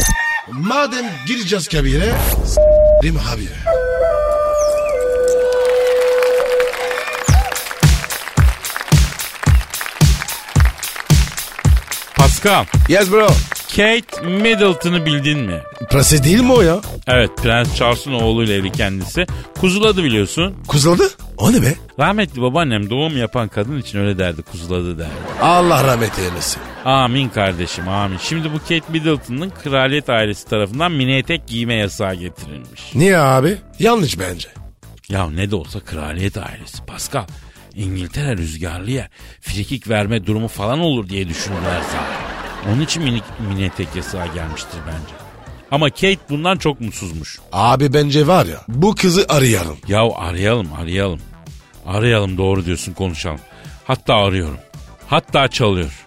Madem 0.53 1.05
gireceğiz 1.27 1.69
kabire. 1.69 2.13
S**rim 2.45 3.17
abi. 3.35 3.49
Pascal, 12.39 12.65
Yes 12.89 13.11
bro. 13.13 13.27
Kate 13.69 14.27
Middleton'ı 14.27 15.07
bildin 15.07 15.39
mi? 15.39 15.63
Prenses 15.91 16.25
değil 16.25 16.41
mi 16.41 16.53
o 16.53 16.61
ya? 16.63 16.81
Evet 17.07 17.31
Prens 17.43 17.75
Charles'ın 17.75 18.13
oğluyla 18.13 18.55
evli 18.55 18.73
kendisi. 18.73 19.27
Kuzuladı 19.61 20.05
biliyorsun. 20.05 20.55
Kuzladı? 20.69 21.09
O 21.37 21.53
ne 21.53 21.63
be? 21.63 21.75
Rahmetli 21.99 22.43
babaannem 22.43 22.91
doğum 22.91 23.17
yapan 23.17 23.49
kadın 23.49 23.79
için 23.79 23.99
öyle 23.99 24.19
derdi 24.19 24.43
kuzuladı 24.43 24.99
derdi. 24.99 25.11
Allah 25.43 25.85
rahmet 25.85 26.19
eylesin. 26.19 26.63
Amin 26.85 27.29
kardeşim 27.29 27.89
amin. 27.89 28.19
Şimdi 28.19 28.53
bu 28.53 28.59
Kate 28.59 28.83
Middleton'ın 28.93 29.53
kraliyet 29.65 30.09
ailesi 30.11 30.49
tarafından 30.49 30.93
mini 30.93 31.17
etek 31.17 31.47
giyme 31.47 31.75
yasağı 31.75 32.15
getirilmiş. 32.15 32.95
Niye 32.95 33.19
abi? 33.19 33.57
Yanlış 33.79 34.19
bence. 34.19 34.49
Ya 35.09 35.31
ne 35.31 35.51
de 35.51 35.57
olsa 35.57 35.81
kraliyet 35.81 36.37
ailesi 36.37 36.85
Pascal. 36.87 37.25
İngiltere 37.75 38.37
rüzgarlı 38.37 38.91
yer. 38.91 39.09
Frikik 39.41 39.89
verme 39.89 40.27
durumu 40.27 40.49
falan 40.49 40.79
olur 40.79 41.09
diye 41.09 41.29
düşündüler 41.29 41.81
zaten. 41.93 42.28
Onun 42.73 42.81
için 42.81 43.03
mini, 43.03 43.21
mini 43.49 43.65
etek 43.65 43.89
yasağı 43.97 44.27
gelmiştir 44.35 44.79
bence. 44.87 45.15
Ama 45.71 45.91
Kate 45.91 46.19
bundan 46.31 46.57
çok 46.57 46.81
mutsuzmuş. 46.81 47.39
Abi 47.53 47.93
bence 47.93 48.27
var 48.27 48.47
ya 48.47 48.59
bu 48.69 48.95
kızı 48.95 49.27
arayalım. 49.29 49.77
Ya 49.89 50.03
arayalım 50.17 50.69
arayalım. 50.83 51.21
Arayalım 51.87 52.39
doğru 52.39 52.65
diyorsun 52.65 52.93
konuşalım. 52.93 53.41
Hatta 53.85 54.15
arıyorum. 54.15 54.59
Hatta 55.07 55.49
çalıyor. 55.49 56.07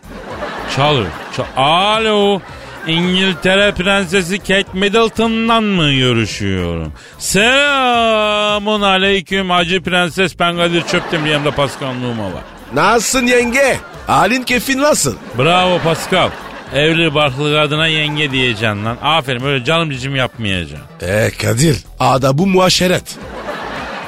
Çalıyor. 0.75 1.07
Çal- 1.37 1.45
Alo. 1.57 2.39
İngiltere 2.87 3.71
Prensesi 3.73 4.37
Kate 4.39 4.65
Middleton'dan 4.73 5.63
mı 5.63 5.93
görüşüyorum? 5.93 6.93
Selamun 7.17 8.81
aleyküm 8.81 9.49
Hacı 9.49 9.81
Prenses 9.83 10.39
Ben 10.39 10.55
Kadir 10.57 10.81
Çöptemir 10.87 11.29
yanımda 11.29 11.51
Pascal 11.51 11.93
Numa 11.93 12.23
var. 12.23 12.43
Nasılsın 12.73 13.27
yenge? 13.27 13.77
Halin 14.07 14.43
keyfin 14.43 14.81
nasıl? 14.81 15.15
Bravo 15.37 15.79
Pascal. 15.79 16.29
Evli 16.75 17.15
barklı 17.15 17.53
kadına 17.55 17.87
yenge 17.87 18.31
diyeceksin 18.31 18.85
lan. 18.85 18.97
Aferin 19.03 19.45
öyle 19.45 19.65
canım 19.65 19.91
cicim 19.91 20.15
yapmayacaksın. 20.15 20.87
E 21.01 21.31
Kadir 21.41 21.77
ada 21.99 22.37
bu 22.37 22.47
muaşeret. 22.47 23.03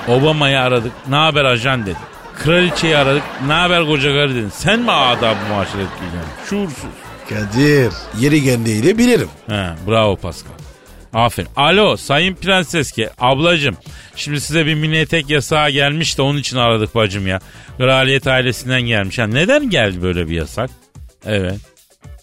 Obama'yı 0.08 0.60
aradık. 0.60 0.92
Ne 1.10 1.16
haber 1.16 1.46
ajan 1.46 1.86
dedi. 1.86 1.98
Kraliçeyi 2.44 2.98
aradık. 2.98 3.24
Ne 3.48 3.54
haber 3.54 3.86
koca 3.86 4.10
karı 4.10 4.30
dedin. 4.36 4.52
Sen 4.56 4.80
mi 4.80 4.92
adab 4.92 5.36
muaşeret 5.50 5.88
bileceksin? 6.02 6.32
Şuursuz. 6.50 6.90
Kadir 7.30 7.94
yeri 8.20 8.42
geldiğini 8.42 8.98
bilirim. 8.98 9.30
He, 9.50 9.70
bravo 9.88 10.16
Pascal. 10.16 10.52
Aferin. 11.14 11.50
Alo 11.56 11.98
sayın 11.98 12.36
prenseske 12.36 13.10
ablacım. 13.20 13.78
Şimdi 14.16 14.42
size 14.42 14.66
bir 14.66 14.76
mini 14.76 14.98
etek 14.98 15.30
yasağı 15.30 15.70
gelmiş 15.70 16.18
de 16.18 16.22
onun 16.22 16.40
için 16.40 16.58
aradık 16.58 16.96
bacım 16.96 17.28
ya. 17.28 17.40
Kraliyet 17.78 18.28
ailesinden 18.28 18.82
gelmiş. 18.82 19.20
Ha, 19.20 19.28
neden 19.28 19.70
geldi 19.70 20.02
böyle 20.02 20.30
bir 20.30 20.36
yasak? 20.36 20.70
Evet. 21.26 21.60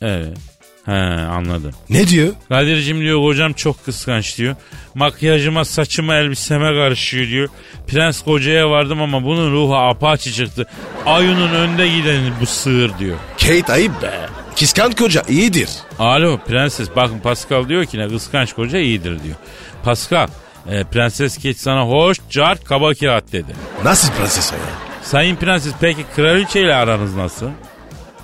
Evet. 0.01 0.39
He 0.87 0.93
anladım. 0.93 1.73
Ne 1.91 2.09
diyor? 2.09 2.33
Kadir'cim 2.49 3.01
diyor 3.01 3.21
kocam 3.23 3.53
çok 3.53 3.85
kıskanç 3.85 4.39
diyor. 4.39 4.57
Makyajıma 4.95 5.65
saçıma 5.65 6.15
elbiseme 6.15 6.67
karışıyor 6.67 7.27
diyor. 7.27 7.49
Prens 7.87 8.23
kocaya 8.23 8.71
vardım 8.71 9.03
ama 9.03 9.25
bunun 9.25 9.53
ruhu 9.53 9.77
apaçı 9.77 10.33
çıktı. 10.33 10.67
Ayunun 11.07 11.51
önde 11.51 11.89
gideni 11.89 12.31
bu 12.41 12.47
sığır 12.47 12.99
diyor. 12.99 13.17
Kate 13.41 13.73
ayıp 13.73 14.03
be. 14.03 14.13
Kiskan 14.61 14.93
koca 14.93 15.23
iyidir. 15.29 15.71
Alo 15.99 16.39
prenses 16.39 16.89
bakın 16.97 17.19
Pascal 17.19 17.69
diyor 17.69 17.85
ki 17.85 17.99
ne 17.99 18.09
kıskanç 18.09 18.53
koca 18.53 18.79
iyidir 18.79 19.23
diyor. 19.23 19.37
Pascal 19.85 20.29
e, 20.69 20.85
prenses 20.85 21.37
Kate 21.37 21.55
sana 21.55 21.83
hoş 21.83 22.19
cart 22.31 22.65
kaba 22.65 22.95
kağıt 22.95 23.33
dedi. 23.33 23.53
Nasıl 23.85 24.13
prenses 24.13 24.53
o 24.53 24.57
ya? 24.57 24.63
Sayın 25.03 25.37
prenses 25.37 25.73
peki 25.81 26.05
kraliçeyle 26.17 26.75
aranız 26.75 27.17
nasıl? 27.17 27.51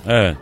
Evet 0.06 0.36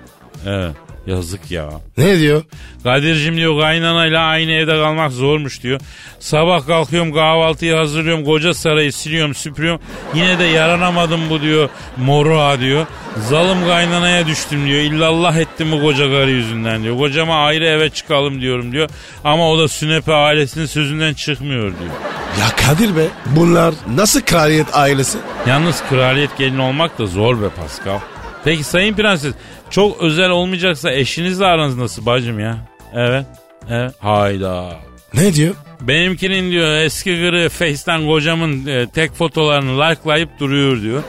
evet 0.46 0.76
yazık 1.06 1.50
ya. 1.50 1.70
Ne 1.98 2.18
diyor? 2.18 2.42
Kadir'cim 2.82 3.36
diyor 3.36 3.60
kaynanayla 3.60 4.20
aynı 4.20 4.52
evde 4.52 4.72
kalmak 4.72 5.12
zormuş 5.12 5.62
diyor. 5.62 5.80
Sabah 6.20 6.66
kalkıyorum 6.66 7.12
kahvaltıyı 7.12 7.74
hazırlıyorum 7.74 8.24
koca 8.24 8.54
sarayı 8.54 8.92
siliyorum 8.92 9.34
süpürüyorum. 9.34 9.80
Yine 10.14 10.38
de 10.38 10.44
yaranamadım 10.44 11.20
bu 11.30 11.40
diyor 11.40 11.68
moruğa 11.96 12.60
diyor. 12.60 12.86
Zalim 13.28 13.66
kaynanaya 13.66 14.26
düştüm 14.26 14.66
diyor. 14.66 14.80
İllallah 14.80 15.36
ettim 15.36 15.72
bu 15.72 15.82
koca 15.82 16.04
karı 16.04 16.30
yüzünden 16.30 16.82
diyor. 16.82 16.98
Kocama 16.98 17.44
ayrı 17.44 17.64
eve 17.64 17.90
çıkalım 17.90 18.40
diyorum 18.40 18.72
diyor. 18.72 18.88
Ama 19.24 19.50
o 19.50 19.58
da 19.58 19.68
Sünepe 19.68 20.14
ailesinin 20.14 20.66
sözünden 20.66 21.14
çıkmıyor 21.14 21.62
diyor. 21.62 21.92
Ya 22.40 22.56
Kadir 22.56 22.96
be. 22.96 23.06
Bunlar 23.26 23.74
nasıl 23.94 24.20
kraliyet 24.20 24.66
ailesi? 24.76 25.18
Yalnız 25.46 25.82
kraliyet 25.90 26.38
gelin 26.38 26.58
olmak 26.58 26.98
da 26.98 27.06
zor 27.06 27.42
be 27.42 27.48
Pascal. 27.48 27.98
Peki 28.44 28.64
sayın 28.64 28.94
prenses 28.94 29.34
çok 29.70 30.02
özel 30.02 30.30
olmayacaksa 30.30 30.92
eşinizle 30.92 31.46
aranız 31.46 31.76
nasıl 31.76 32.06
bacım 32.06 32.40
ya? 32.40 32.56
Evet. 32.94 33.26
Evet. 33.70 33.92
Hayda. 33.98 34.76
Ne 35.14 35.34
diyor? 35.34 35.54
Benimkinin 35.80 36.50
diyor 36.50 36.74
eski 36.74 37.20
gırı 37.20 37.48
Face'ten 37.48 38.06
kocamın 38.06 38.66
e, 38.66 38.86
tek 38.90 39.12
fotolarını 39.12 39.80
likelayıp 39.80 40.28
duruyor 40.40 40.82
diyor. 40.82 41.02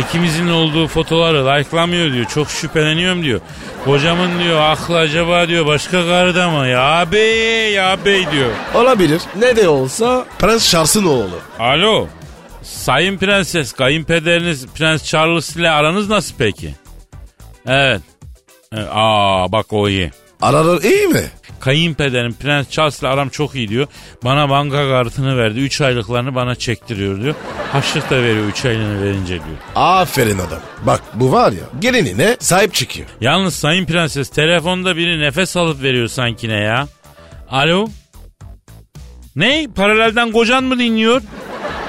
İkimizin 0.00 0.48
olduğu 0.48 0.86
fotoları 0.86 1.46
likelamıyor 1.46 2.12
diyor. 2.12 2.24
Çok 2.34 2.50
şüpheleniyorum 2.50 3.22
diyor. 3.22 3.40
Kocamın 3.84 4.38
diyor 4.38 4.60
aklı 4.60 4.96
acaba 4.96 5.48
diyor 5.48 5.66
başka 5.66 6.06
karıda 6.06 6.50
mı? 6.50 6.66
Ya 6.66 7.06
bey 7.12 7.72
ya 7.72 7.98
bey 8.04 8.26
diyor. 8.32 8.50
Olabilir. 8.74 9.22
Ne 9.38 9.56
de 9.56 9.68
olsa 9.68 10.26
Prens 10.38 10.70
Charles'ın 10.70 11.04
oğlu. 11.04 11.38
Alo. 11.58 12.08
Sayın 12.66 13.18
prenses 13.18 13.72
kayınpederiniz 13.72 14.66
Prens 14.66 15.04
Charles 15.04 15.56
ile 15.56 15.70
aranız 15.70 16.08
nasıl 16.08 16.34
peki? 16.38 16.74
Evet. 17.66 18.00
evet. 18.72 18.88
Aa 18.92 19.52
bak 19.52 19.72
o 19.72 19.88
iyi. 19.88 20.10
Aralar 20.42 20.82
iyi 20.82 21.08
mi? 21.08 21.24
Kayınpederim 21.60 22.32
Prens 22.32 22.70
Charles'la 22.70 23.08
aram 23.08 23.28
çok 23.28 23.54
iyi 23.54 23.68
diyor. 23.68 23.86
Bana 24.24 24.50
banka 24.50 24.88
kartını 24.88 25.38
verdi. 25.38 25.60
3 25.60 25.80
aylıklarını 25.80 26.34
bana 26.34 26.54
çektiriyor 26.54 27.22
diyor. 27.22 27.34
Haçlık 27.72 28.10
da 28.10 28.22
veriyor 28.22 28.46
3 28.46 28.64
aylığını 28.64 29.04
verince 29.04 29.34
diyor. 29.34 29.56
Aferin 29.74 30.38
adam. 30.38 30.60
Bak 30.82 31.02
bu 31.14 31.32
var 31.32 31.52
ya 31.52 31.64
gelinine 31.78 32.36
sahip 32.40 32.74
çıkıyor. 32.74 33.08
Yalnız 33.20 33.54
Sayın 33.54 33.86
Prenses 33.86 34.28
telefonda 34.28 34.96
biri 34.96 35.20
nefes 35.20 35.56
alıp 35.56 35.82
veriyor 35.82 36.08
sanki 36.08 36.48
ne 36.48 36.60
ya? 36.60 36.88
Alo? 37.50 37.88
Ne? 39.36 39.68
Paralelden 39.74 40.32
kocan 40.32 40.64
mı 40.64 40.78
dinliyor? 40.78 41.22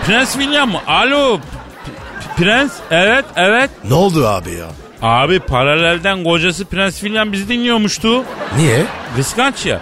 Prens 0.08 0.34
William 0.34 0.70
mı? 0.72 0.80
Alo? 0.88 1.40
P- 1.40 2.44
Prens? 2.44 2.72
Evet, 2.92 3.26
evet. 3.36 3.70
Ne 3.90 3.94
oldu 3.94 4.28
abi 4.28 4.52
ya? 4.54 4.66
Abi 5.02 5.40
paralelden 5.40 6.24
kocası 6.24 6.66
Prens 6.66 6.94
William 7.00 7.32
bizi 7.32 7.50
dinliyormuştu. 7.50 8.24
Niye? 8.58 8.84
Kıskanç 9.16 9.66
ya. 9.66 9.82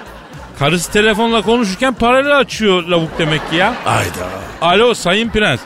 Karısı 0.59 0.91
telefonla 0.91 1.41
konuşurken 1.41 1.93
paralel 1.93 2.37
açıyor 2.39 2.83
lavuk 2.83 3.19
demek 3.19 3.49
ki 3.49 3.55
ya. 3.55 3.73
Ayda. 3.85 4.27
Alo 4.61 4.93
Sayın 4.93 5.29
Prens. 5.29 5.59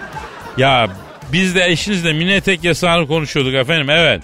Ya 0.58 0.88
biz 1.32 1.56
de 1.56 1.65
eşinizle 1.65 2.13
mini 2.13 2.34
etek 2.34 2.63
yasağını 2.63 3.08
konuşuyorduk 3.08 3.54
efendim. 3.54 3.89
Evet. 3.89 4.22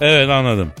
Evet 0.00 0.30
anladım. 0.30 0.72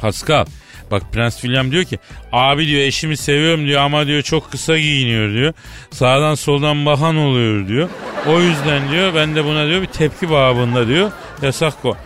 Pascal. 0.00 0.44
Bak 0.90 1.02
Prens 1.12 1.34
William 1.40 1.72
diyor 1.72 1.84
ki 1.84 1.98
abi 2.32 2.66
diyor 2.66 2.80
eşimi 2.80 3.16
seviyorum 3.16 3.66
diyor 3.66 3.80
ama 3.80 4.06
diyor 4.06 4.22
çok 4.22 4.50
kısa 4.52 4.78
giyiniyor 4.78 5.32
diyor. 5.32 5.52
Sağdan 5.90 6.34
soldan 6.34 6.86
bakan 6.86 7.16
oluyor 7.16 7.68
diyor. 7.68 7.88
O 8.26 8.40
yüzden 8.40 8.90
diyor 8.90 9.14
ben 9.14 9.36
de 9.36 9.44
buna 9.44 9.66
diyor 9.66 9.82
bir 9.82 9.86
tepki 9.86 10.30
babında 10.30 10.88
diyor 10.88 11.10
yasak 11.42 11.82
ko. 11.82 11.96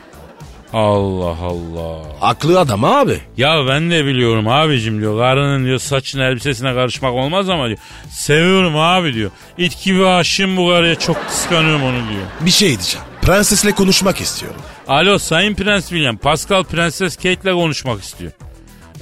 Allah 0.73 1.37
Allah. 1.43 1.99
Aklı 2.21 2.61
adam 2.61 2.85
abi. 2.85 3.21
Ya 3.37 3.67
ben 3.69 3.91
de 3.91 4.05
biliyorum 4.07 4.49
abicim 4.49 5.01
diyor. 5.01 5.19
Karının 5.19 5.65
diyor 5.65 5.79
saçın 5.79 6.21
elbisesine 6.21 6.75
karışmak 6.75 7.13
olmaz 7.13 7.49
ama 7.49 7.67
diyor. 7.67 7.79
Seviyorum 8.11 8.77
abi 8.77 9.15
diyor. 9.15 9.31
İt 9.59 9.85
gibi 9.85 10.07
aşığım 10.07 10.57
bu 10.57 10.69
karıya 10.69 10.95
çok 10.95 11.29
kıskanıyorum 11.29 11.83
onu 11.83 11.93
diyor. 12.11 12.23
Bir 12.41 12.51
şey 12.51 12.69
diyeceğim. 12.69 13.07
Prensesle 13.23 13.73
konuşmak 13.73 14.21
istiyorum. 14.21 14.61
Alo 14.89 15.19
Sayın 15.19 15.55
Prens 15.55 15.89
William. 15.89 16.17
Pascal 16.17 16.65
Prenses 16.65 17.17
Kate'le 17.17 17.53
konuşmak 17.53 18.03
istiyor. 18.03 18.33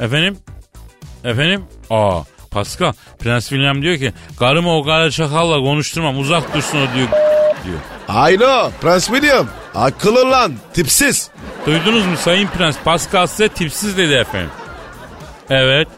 Efendim? 0.01 0.37
Efendim? 1.25 1.65
Aa 1.91 2.21
Pascal. 2.51 2.93
Prens 3.19 3.49
William 3.49 3.83
diyor 3.83 3.99
ki 3.99 4.13
karımı 4.39 4.77
o 4.77 4.85
kara 4.85 5.11
çakalla 5.11 5.59
konuşturmam 5.59 6.19
uzak 6.19 6.55
dursun 6.55 6.79
o 6.79 6.95
diyor 6.95 7.09
diyor. 7.65 7.79
Alo 8.09 8.71
Prens 8.81 9.07
William. 9.07 9.49
Akıllı 9.75 10.31
lan 10.31 10.53
tipsiz. 10.75 11.31
Duydunuz 11.67 12.07
mu 12.07 12.17
Sayın 12.17 12.49
Prens? 12.49 12.77
Pascal 12.85 13.27
size 13.27 13.49
tipsiz 13.49 13.97
dedi 13.97 14.13
efendim. 14.13 14.51
Evet. 15.51 15.89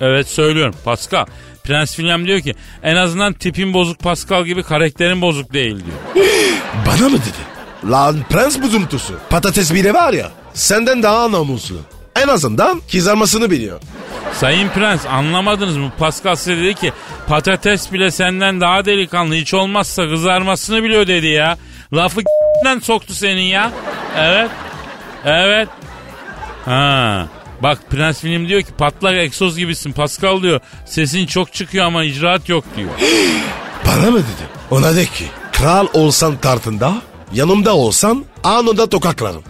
Evet 0.00 0.28
söylüyorum. 0.28 0.74
Pascal. 0.84 1.26
Prens 1.64 1.88
William 1.96 2.26
diyor 2.26 2.40
ki 2.40 2.54
en 2.82 2.96
azından 2.96 3.32
tipin 3.32 3.74
bozuk 3.74 3.98
Pascal 3.98 4.44
gibi 4.44 4.62
karakterin 4.62 5.20
bozuk 5.22 5.52
değil 5.52 5.76
diyor. 5.76 6.26
Bana 6.86 7.08
mı 7.08 7.18
dedi? 7.18 7.90
Lan 7.90 8.16
prens 8.30 8.62
buzuntusu. 8.62 9.14
Patates 9.30 9.74
bile 9.74 9.94
var 9.94 10.12
ya 10.12 10.30
senden 10.54 11.02
daha 11.02 11.32
namuslu. 11.32 11.76
En 12.22 12.28
azından 12.28 12.80
kızarmasını 12.92 13.50
biliyor. 13.50 13.80
Sayın 14.32 14.68
Prens 14.68 15.06
anlamadınız 15.06 15.76
mı? 15.76 15.92
Pascal 15.98 16.34
size 16.34 16.56
dedi 16.56 16.74
ki 16.74 16.92
patates 17.28 17.92
bile 17.92 18.10
senden 18.10 18.60
daha 18.60 18.84
delikanlı 18.84 19.34
hiç 19.34 19.54
olmazsa 19.54 20.08
kızarmasını 20.08 20.82
biliyor 20.82 21.06
dedi 21.06 21.26
ya. 21.26 21.58
Lafı 21.92 22.20
soktu 22.82 23.14
senin 23.14 23.42
ya. 23.42 23.72
Evet. 24.18 24.50
Evet. 25.24 25.68
Ha. 26.64 27.26
Bak 27.62 27.78
Prens 27.90 28.20
Film 28.20 28.48
diyor 28.48 28.62
ki 28.62 28.72
patlak 28.78 29.14
egzoz 29.14 29.56
gibisin 29.56 29.92
Pascal 29.92 30.42
diyor. 30.42 30.60
Sesin 30.86 31.26
çok 31.26 31.52
çıkıyor 31.52 31.84
ama 31.84 32.04
icraat 32.04 32.48
yok 32.48 32.64
diyor. 32.76 32.90
Bana 33.86 34.10
mı 34.10 34.18
dedi? 34.18 34.48
Ona 34.70 34.96
de 34.96 35.04
ki 35.04 35.24
kral 35.52 35.86
olsan 35.92 36.36
tartında 36.36 36.94
yanımda 37.34 37.76
olsan 37.76 38.24
anında 38.44 38.88
tokaklarım. 38.88 39.42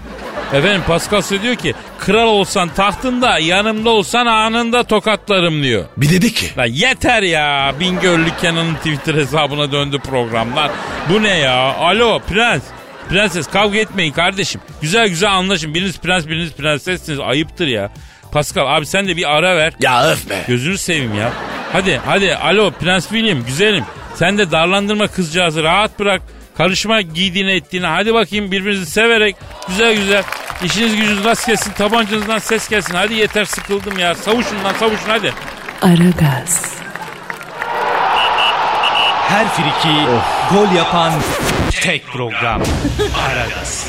Efendim 0.52 0.82
Pascal 0.86 1.22
diyor 1.42 1.54
ki 1.54 1.74
kral 1.98 2.28
olsan 2.28 2.68
tahtında 2.68 3.38
yanımda 3.38 3.90
olsan 3.90 4.26
anında 4.26 4.82
tokatlarım 4.82 5.62
diyor. 5.62 5.84
Bir 5.96 6.10
dedi 6.10 6.34
ki 6.34 6.46
Lan 6.58 6.66
yeter 6.66 7.22
ya 7.22 7.74
Bingöllü 7.80 8.30
Kenan'ın 8.40 8.74
Twitter 8.74 9.14
hesabına 9.14 9.72
döndü 9.72 9.98
programlar. 9.98 10.70
Bu 11.08 11.22
ne 11.22 11.38
ya? 11.38 11.74
Alo 11.74 12.20
prens. 12.28 12.62
Prenses 13.08 13.46
kavga 13.46 13.78
etmeyin 13.78 14.12
kardeşim. 14.12 14.60
Güzel 14.82 15.08
güzel 15.08 15.30
anlaşın. 15.32 15.74
Biriniz 15.74 15.98
prens 15.98 16.26
biriniz 16.26 16.52
prensessiniz. 16.52 17.20
Ayıptır 17.20 17.66
ya. 17.66 17.90
Pascal 18.32 18.76
abi 18.76 18.86
sen 18.86 19.08
de 19.08 19.16
bir 19.16 19.36
ara 19.36 19.56
ver. 19.56 19.72
ya 19.80 20.10
öf 20.10 20.30
be. 20.30 20.44
Gözünü 20.48 20.78
seveyim 20.78 21.14
ya. 21.14 21.32
Hadi 21.72 22.00
hadi 22.06 22.36
alo 22.36 22.70
Prens 22.70 23.08
William 23.08 23.44
güzelim. 23.44 23.84
Sen 24.14 24.38
de 24.38 24.50
darlandırma 24.50 25.06
kızcağızı 25.06 25.62
rahat 25.62 25.98
bırak. 25.98 26.22
Karışma 26.58 27.00
giydiğine 27.00 27.52
ettiğine. 27.54 27.86
Hadi 27.86 28.14
bakayım 28.14 28.52
birbirinizi 28.52 28.90
severek 28.90 29.36
güzel 29.68 29.94
güzel. 29.96 30.22
İşiniz 30.64 30.96
gücünüz 30.96 31.24
rast 31.24 31.46
gelsin 31.46 31.72
tabancanızdan 31.72 32.38
ses 32.38 32.68
gelsin. 32.68 32.94
Hadi 32.94 33.14
yeter 33.14 33.44
sıkıldım 33.44 33.98
ya. 33.98 34.14
Savuşun 34.14 34.64
lan 34.64 34.72
savuşun 34.80 35.08
hadi. 35.08 35.32
Aragaz, 35.82 36.74
Her 39.28 39.48
friki 39.48 39.96
gol 40.54 40.72
yapan 40.76 41.12
tek 41.82 42.06
program. 42.06 42.62
Aragaz. 43.28 43.86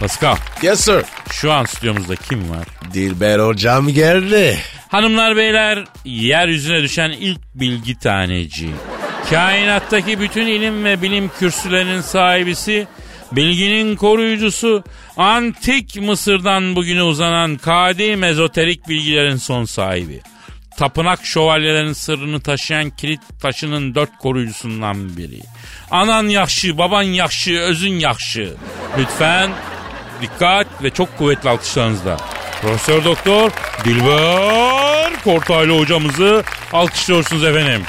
Pascal 0.00 0.36
Yes 0.62 0.80
sir. 0.80 1.04
şu 1.32 1.52
an 1.52 1.64
stüdyomuzda 1.64 2.16
kim 2.16 2.50
var? 2.50 2.66
Dilber 2.94 3.38
hocam 3.38 3.88
geldi. 3.88 4.58
Hanımlar 4.90 5.36
beyler 5.36 5.84
yeryüzüne 6.04 6.82
düşen 6.82 7.10
ilk 7.10 7.40
bilgi 7.54 7.98
taneci. 7.98 8.70
Kainattaki 9.30 10.20
bütün 10.20 10.46
ilim 10.46 10.84
ve 10.84 11.02
bilim 11.02 11.30
kürsülerinin 11.38 12.00
sahibisi 12.00 12.86
Bilginin 13.32 13.96
koruyucusu, 13.96 14.84
antik 15.16 16.00
Mısır'dan 16.00 16.76
bugüne 16.76 17.02
uzanan 17.02 17.56
kadim 17.56 18.24
ezoterik 18.24 18.88
bilgilerin 18.88 19.36
son 19.36 19.64
sahibi. 19.64 20.20
Tapınak 20.76 21.24
şövalyelerinin 21.24 21.92
sırrını 21.92 22.40
taşıyan 22.40 22.90
kilit 22.90 23.20
taşının 23.42 23.94
dört 23.94 24.18
koruyucusundan 24.18 25.16
biri. 25.16 25.40
Anan 25.90 26.28
yakşı, 26.28 26.78
baban 26.78 27.02
yakşı, 27.02 27.58
özün 27.58 27.98
yakşı. 27.98 28.54
Lütfen 28.98 29.50
dikkat 30.22 30.82
ve 30.82 30.90
çok 30.90 31.18
kuvvetli 31.18 31.48
alkışlarınızla. 31.48 32.16
Profesör 32.62 33.04
Doktor 33.04 33.50
Dilber 33.84 35.22
Kortaylı 35.24 35.78
hocamızı 35.80 36.44
alkışlıyorsunuz 36.72 37.44
efendim. 37.44 37.82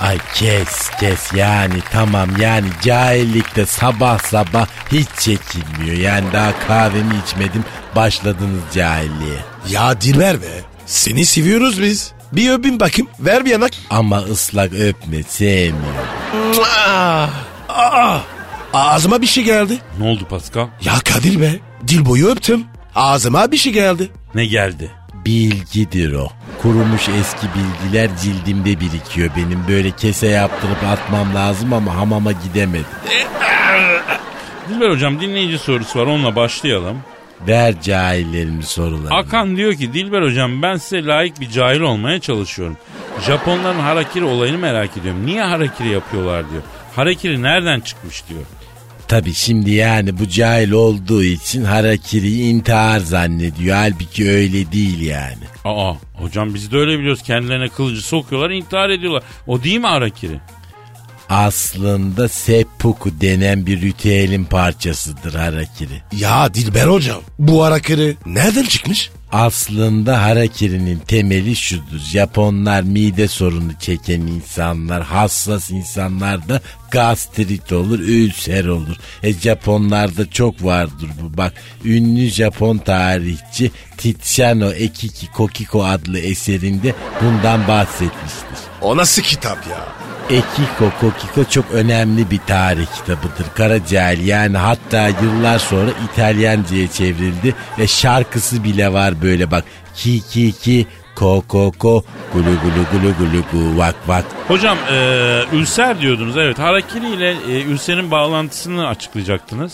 Ay 0.00 0.18
kes 0.34 0.90
kes 1.00 1.32
yani 1.34 1.74
tamam 1.92 2.28
yani 2.40 2.66
cahillikte 2.82 3.66
sabah 3.66 4.18
sabah 4.18 4.66
hiç 4.92 5.08
çekilmiyor. 5.18 5.96
Yani 5.96 6.32
daha 6.32 6.52
kahvemi 6.66 7.14
içmedim 7.26 7.64
başladınız 7.96 8.62
cahilliğe. 8.74 9.38
Ya 9.68 10.00
Dilber 10.00 10.42
be. 10.42 10.46
Seni 10.86 11.26
seviyoruz 11.26 11.82
biz. 11.82 12.12
Bir 12.32 12.50
öpün 12.50 12.80
bakayım. 12.80 13.10
Ver 13.20 13.44
bir 13.44 13.50
yanak. 13.50 13.72
Ama 13.90 14.18
ıslak 14.18 14.72
öpme 14.72 15.22
sevmiyorum. 15.22 16.08
Aa, 16.88 17.26
aa, 17.68 18.18
ağzıma 18.74 19.22
bir 19.22 19.26
şey 19.26 19.44
geldi. 19.44 19.78
Ne 19.98 20.06
oldu 20.08 20.26
Pascal? 20.30 20.66
Ya 20.84 20.92
Kadir 21.04 21.40
be. 21.40 21.52
Dil 21.88 22.04
boyu 22.06 22.26
öptüm. 22.28 22.64
Ağzıma 22.98 23.52
bir 23.52 23.56
şey 23.56 23.72
geldi. 23.72 24.08
Ne 24.34 24.46
geldi? 24.46 24.90
Bilgidir 25.14 26.12
o. 26.12 26.28
Kurumuş 26.62 27.08
eski 27.08 27.46
bilgiler 27.54 28.10
cildimde 28.22 28.80
birikiyor 28.80 29.30
benim. 29.36 29.64
Böyle 29.68 29.90
kese 29.90 30.26
yaptırıp 30.26 30.84
atmam 30.84 31.34
lazım 31.34 31.72
ama 31.72 31.94
hamama 31.96 32.32
gidemedim. 32.32 32.86
Dilber 34.68 34.90
hocam 34.90 35.20
dinleyici 35.20 35.58
sorusu 35.58 35.98
var 35.98 36.06
onunla 36.06 36.36
başlayalım. 36.36 36.98
Ver 37.48 37.80
cahillerin 37.82 38.60
sorularını. 38.60 39.14
Akan 39.14 39.56
diyor 39.56 39.74
ki 39.74 39.92
Dilber 39.92 40.22
hocam 40.22 40.62
ben 40.62 40.76
size 40.76 41.04
layık 41.04 41.40
bir 41.40 41.50
cahil 41.50 41.80
olmaya 41.80 42.20
çalışıyorum. 42.20 42.76
Japonların 43.26 43.80
harakiri 43.80 44.24
olayını 44.24 44.58
merak 44.58 44.96
ediyorum. 44.96 45.26
Niye 45.26 45.42
harakiri 45.42 45.88
yapıyorlar 45.88 46.50
diyor. 46.50 46.62
Harakiri 46.96 47.42
nereden 47.42 47.80
çıkmış 47.80 48.28
diyor. 48.28 48.42
Tabi 49.08 49.34
şimdi 49.34 49.70
yani 49.70 50.18
bu 50.18 50.28
cahil 50.28 50.70
olduğu 50.70 51.22
için 51.22 51.64
harakiri 51.64 52.32
intihar 52.40 53.00
zannediyor. 53.00 53.76
Halbuki 53.76 54.30
öyle 54.30 54.72
değil 54.72 55.00
yani. 55.00 55.44
Aa 55.64 55.94
hocam 56.14 56.54
biz 56.54 56.72
de 56.72 56.76
öyle 56.76 56.98
biliyoruz. 56.98 57.22
Kendilerine 57.22 57.68
kılıcı 57.68 58.02
sokuyorlar 58.02 58.50
intihar 58.50 58.90
ediyorlar. 58.90 59.22
O 59.46 59.62
değil 59.62 59.78
mi 59.78 59.86
harakiri? 59.86 60.40
Aslında 61.28 62.28
seppuku 62.28 63.20
denen 63.20 63.66
bir 63.66 63.80
ritüelin 63.80 64.44
parçasıdır 64.44 65.34
harakiri. 65.34 66.02
Ya 66.12 66.54
Dilber 66.54 66.86
hocam. 66.86 67.20
Bu 67.38 67.64
harakiri 67.64 68.16
nereden 68.26 68.64
çıkmış? 68.64 69.10
Aslında 69.32 70.22
harakirinin 70.22 70.98
temeli 70.98 71.56
şudur. 71.56 71.98
Japonlar 72.12 72.82
mide 72.82 73.28
sorunu 73.28 73.72
çeken 73.80 74.20
insanlar, 74.20 75.02
hassas 75.02 75.70
insanlarda 75.70 76.60
gastrit 76.90 77.72
olur, 77.72 77.98
ülser 77.98 78.64
olur. 78.64 78.96
E 79.22 79.32
Japonlarda 79.32 80.30
çok 80.30 80.64
vardır 80.64 81.08
bu. 81.22 81.36
Bak 81.36 81.52
ünlü 81.84 82.28
Japon 82.28 82.78
tarihçi 82.78 83.70
Tiziano 83.96 84.70
Ekiki 84.70 85.26
Kokiko 85.32 85.84
adlı 85.84 86.18
eserinde 86.18 86.94
bundan 87.22 87.68
bahsetmiştir. 87.68 88.58
O 88.80 88.96
nasıl 88.96 89.22
kitap 89.22 89.66
ya? 89.70 90.07
Ekiko 90.30 90.92
Kokiko 91.00 91.44
çok 91.50 91.70
önemli 91.72 92.30
bir 92.30 92.40
tarih 92.46 92.86
kitabıdır. 92.86 93.46
Karacael 93.54 94.26
yani 94.26 94.56
hatta 94.56 95.08
yıllar 95.08 95.58
sonra 95.58 95.90
İtalyanca'ya 96.04 96.90
çevrildi 96.90 97.54
ve 97.78 97.86
şarkısı 97.86 98.64
bile 98.64 98.92
var 98.92 99.22
böyle 99.22 99.50
bak. 99.50 99.64
Ki 99.94 100.20
ki 100.20 100.52
ki 100.52 100.86
ko 101.14 101.42
ko 101.48 101.72
ko 101.78 102.04
gulu 102.32 102.44
gulu 102.44 102.84
gulu 102.92 103.14
gulu 103.18 103.42
gu 103.52 103.78
vak 103.78 103.94
vak. 104.06 104.24
Hocam 104.48 104.78
e, 104.90 105.40
ülser 105.52 106.00
diyordunuz 106.00 106.36
evet. 106.36 106.58
Harakiri 106.58 107.08
ile 107.08 107.30
e, 107.30 107.62
ülserin 107.62 108.10
bağlantısını 108.10 108.86
açıklayacaktınız. 108.86 109.72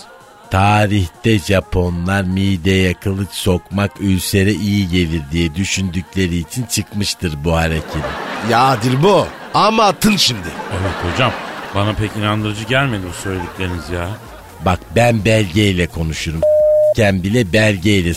Tarihte 0.50 1.38
Japonlar 1.38 2.22
mideye 2.22 2.94
kılıç 2.94 3.30
sokmak 3.30 4.00
ülsere 4.00 4.52
iyi 4.52 4.88
gelir 4.88 5.22
diye 5.32 5.54
düşündükleri 5.54 6.36
için 6.36 6.62
çıkmıştır 6.66 7.44
bu 7.44 7.56
hareket. 7.56 8.02
Ya 8.50 8.82
Dilbo. 8.82 9.26
Ama 9.54 9.84
attın 9.84 10.16
şimdi. 10.16 10.48
Evet 10.72 11.12
hocam 11.12 11.32
bana 11.74 11.92
pek 11.92 12.16
inandırıcı 12.16 12.64
gelmedi 12.64 13.02
bu 13.08 13.12
söyledikleriniz 13.12 13.90
ya. 13.90 14.08
Bak 14.64 14.78
ben 14.96 15.24
belgeyle 15.24 15.86
konuşurum. 15.86 16.40
Ken 16.96 17.22
bile 17.22 17.52
belgeyle 17.52 18.12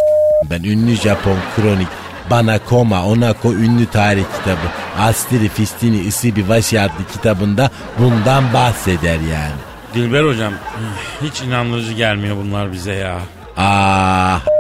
ben 0.50 0.64
ünlü 0.64 0.96
Japon 0.96 1.38
kronik 1.56 1.88
Bana 2.32 2.60
Koma 2.60 3.06
Onako 3.06 3.54
ünlü 3.54 3.86
tarih 3.86 4.24
kitabı 4.38 4.68
Astri 5.00 5.50
Fistini 5.50 5.98
Isibi 5.98 6.40
Washi 6.40 6.82
adlı 6.82 7.08
kitabında 7.14 7.70
bundan 8.00 8.54
bahseder 8.54 9.20
yani. 9.20 9.56
Dilber 9.94 10.24
hocam 10.24 10.54
hiç 11.22 11.42
inandırıcı 11.42 11.94
gelmiyor 11.94 12.38
bunlar 12.38 12.72
bize 12.72 12.94
ya. 12.94 13.20
Ah 13.58 14.57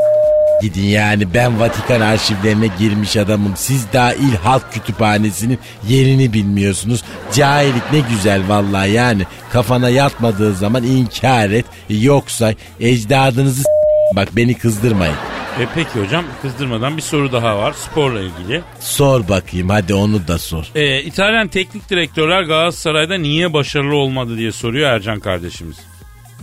gidin 0.61 0.83
yani 0.83 1.33
ben 1.33 1.59
Vatikan 1.59 2.01
arşivlerine 2.01 2.67
girmiş 2.79 3.17
adamım. 3.17 3.53
Siz 3.55 3.85
daha 3.93 4.13
il 4.13 4.35
halk 4.43 4.73
kütüphanesinin 4.73 5.59
yerini 5.87 6.33
bilmiyorsunuz. 6.33 7.03
Cahillik 7.33 7.91
ne 7.93 7.99
güzel 7.99 8.41
vallahi 8.47 8.91
yani. 8.91 9.23
Kafana 9.53 9.89
yatmadığı 9.89 10.53
zaman 10.53 10.83
inkar 10.83 11.49
et. 11.49 11.65
Yoksa 11.89 12.53
ecdadınızı 12.79 13.63
bak 14.15 14.27
beni 14.35 14.53
kızdırmayın. 14.53 15.15
E 15.59 15.67
peki 15.75 15.99
hocam 16.05 16.25
kızdırmadan 16.41 16.97
bir 16.97 17.01
soru 17.01 17.31
daha 17.31 17.57
var 17.57 17.73
sporla 17.73 18.19
ilgili. 18.19 18.61
Sor 18.79 19.27
bakayım 19.27 19.69
hadi 19.69 19.93
onu 19.93 20.27
da 20.27 20.37
sor. 20.37 20.65
E, 20.75 21.01
İtalyan 21.01 21.47
teknik 21.47 21.89
direktörler 21.89 22.41
Galatasaray'da 22.43 23.17
niye 23.17 23.53
başarılı 23.53 23.95
olmadı 23.95 24.37
diye 24.37 24.51
soruyor 24.51 24.89
Ercan 24.89 25.19
kardeşimiz. 25.19 25.77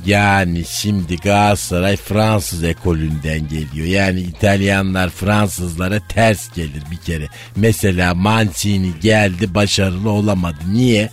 Yani 0.07 0.65
şimdi 0.65 1.17
Galatasaray 1.17 1.97
Fransız 1.97 2.65
ekolünden 2.65 3.49
geliyor. 3.49 3.87
Yani 3.87 4.21
İtalyanlar 4.21 5.11
Fransızlara 5.11 6.01
ters 6.09 6.55
gelir 6.55 6.83
bir 6.91 6.97
kere. 6.97 7.29
Mesela 7.57 8.15
Mancini 8.15 8.93
geldi 9.01 9.55
başarılı 9.55 10.11
olamadı. 10.11 10.59
Niye? 10.69 11.11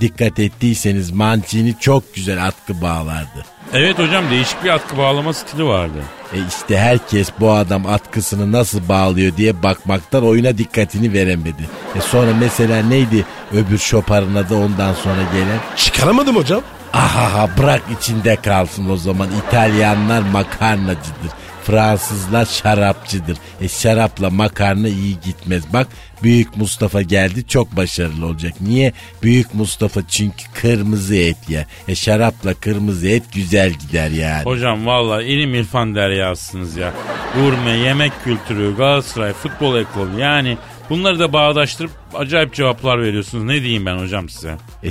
Dikkat 0.00 0.38
ettiyseniz 0.38 1.10
Mancini 1.10 1.74
çok 1.80 2.14
güzel 2.14 2.46
atkı 2.46 2.82
bağlardı. 2.82 3.46
Evet 3.72 3.98
hocam 3.98 4.30
değişik 4.30 4.64
bir 4.64 4.68
atkı 4.70 4.96
bağlama 4.96 5.32
stili 5.32 5.64
vardı. 5.64 5.98
E 6.32 6.36
işte 6.48 6.78
herkes 6.78 7.28
bu 7.40 7.52
adam 7.52 7.86
atkısını 7.86 8.52
nasıl 8.52 8.88
bağlıyor 8.88 9.36
diye 9.36 9.62
bakmaktan 9.62 10.24
oyuna 10.24 10.58
dikkatini 10.58 11.12
veremedi. 11.12 11.68
E 11.96 12.00
sonra 12.00 12.34
mesela 12.40 12.82
neydi 12.82 13.24
öbür 13.52 13.78
şoparın 13.78 14.34
adı 14.34 14.54
ondan 14.54 14.94
sonra 14.94 15.22
gelen? 15.32 15.58
Çıkaramadım 15.76 16.36
hocam. 16.36 16.62
Ahaha 16.92 17.58
bırak 17.58 17.82
içinde 17.98 18.36
kalsın 18.36 18.90
o 18.90 18.96
zaman. 18.96 19.28
İtalyanlar 19.46 20.22
makarnacıdır. 20.22 21.30
Fransızlar 21.64 22.44
şarapçıdır. 22.44 23.38
E 23.60 23.68
şarapla 23.68 24.30
makarna 24.30 24.88
iyi 24.88 25.20
gitmez. 25.20 25.62
Bak 25.72 25.88
Büyük 26.22 26.56
Mustafa 26.56 27.02
geldi 27.02 27.46
çok 27.46 27.76
başarılı 27.76 28.26
olacak. 28.26 28.52
Niye? 28.60 28.92
Büyük 29.22 29.54
Mustafa 29.54 30.00
çünkü 30.08 30.44
kırmızı 30.54 31.16
et 31.16 31.36
yer. 31.48 31.66
E 31.88 31.94
şarapla 31.94 32.54
kırmızı 32.54 33.08
et 33.08 33.22
güzel 33.34 33.70
gider 33.70 34.10
yani. 34.10 34.44
Hocam 34.44 34.86
valla 34.86 35.22
ilim 35.22 35.54
irfan 35.54 35.94
deryasınız 35.94 36.76
ya. 36.76 36.92
Gurme, 37.34 37.70
yemek 37.70 38.12
kültürü, 38.24 38.76
Galatasaray, 38.76 39.32
futbol 39.32 39.76
ekolü 39.78 40.20
yani 40.20 40.58
bunları 40.90 41.18
da 41.18 41.32
bağdaştırıp 41.32 41.90
acayip 42.14 42.54
cevaplar 42.54 43.02
veriyorsunuz. 43.02 43.44
Ne 43.44 43.62
diyeyim 43.62 43.86
ben 43.86 43.98
hocam 43.98 44.28
size? 44.28 44.56
E 44.84 44.90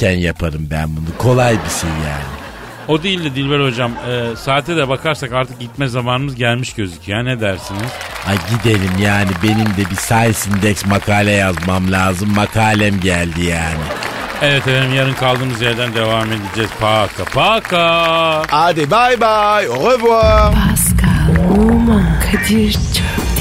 yaparım 0.00 0.68
ben 0.70 0.88
bunu. 0.96 1.18
Kolay 1.18 1.52
bir 1.52 1.80
şey 1.80 1.90
yani. 1.90 2.42
O 2.88 3.02
değil 3.02 3.24
de 3.24 3.34
Dilber 3.34 3.60
hocam 3.60 3.92
e, 3.92 4.36
saate 4.36 4.76
de 4.76 4.88
bakarsak 4.88 5.32
artık 5.32 5.60
gitme 5.60 5.88
zamanımız 5.88 6.34
gelmiş 6.34 6.72
gözüküyor. 6.74 7.24
Ne 7.24 7.40
dersiniz? 7.40 7.92
Ay 8.28 8.36
gidelim 8.50 8.90
yani 9.02 9.30
benim 9.42 9.66
de 9.66 9.90
bir 9.90 9.96
Science 9.96 10.38
Index 10.50 10.86
makale 10.86 11.30
yazmam 11.30 11.92
lazım. 11.92 12.34
Makalem 12.34 13.00
geldi 13.00 13.44
yani. 13.44 13.84
Evet 14.42 14.68
efendim 14.68 14.94
yarın 14.94 15.14
kaldığımız 15.14 15.62
yerden 15.62 15.94
devam 15.94 16.32
edeceğiz. 16.32 16.70
Paka 16.80 17.24
paka. 17.24 18.42
Hadi 18.50 18.90
bye 18.90 19.20
bye. 19.20 19.68
Au 19.68 19.90
revoir. 19.90 20.54
Pascal, 20.54 21.44
Oman, 21.58 22.20
Kadir 22.20 22.72
çok 22.72 23.21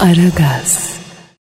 Aragaz. 0.00 0.95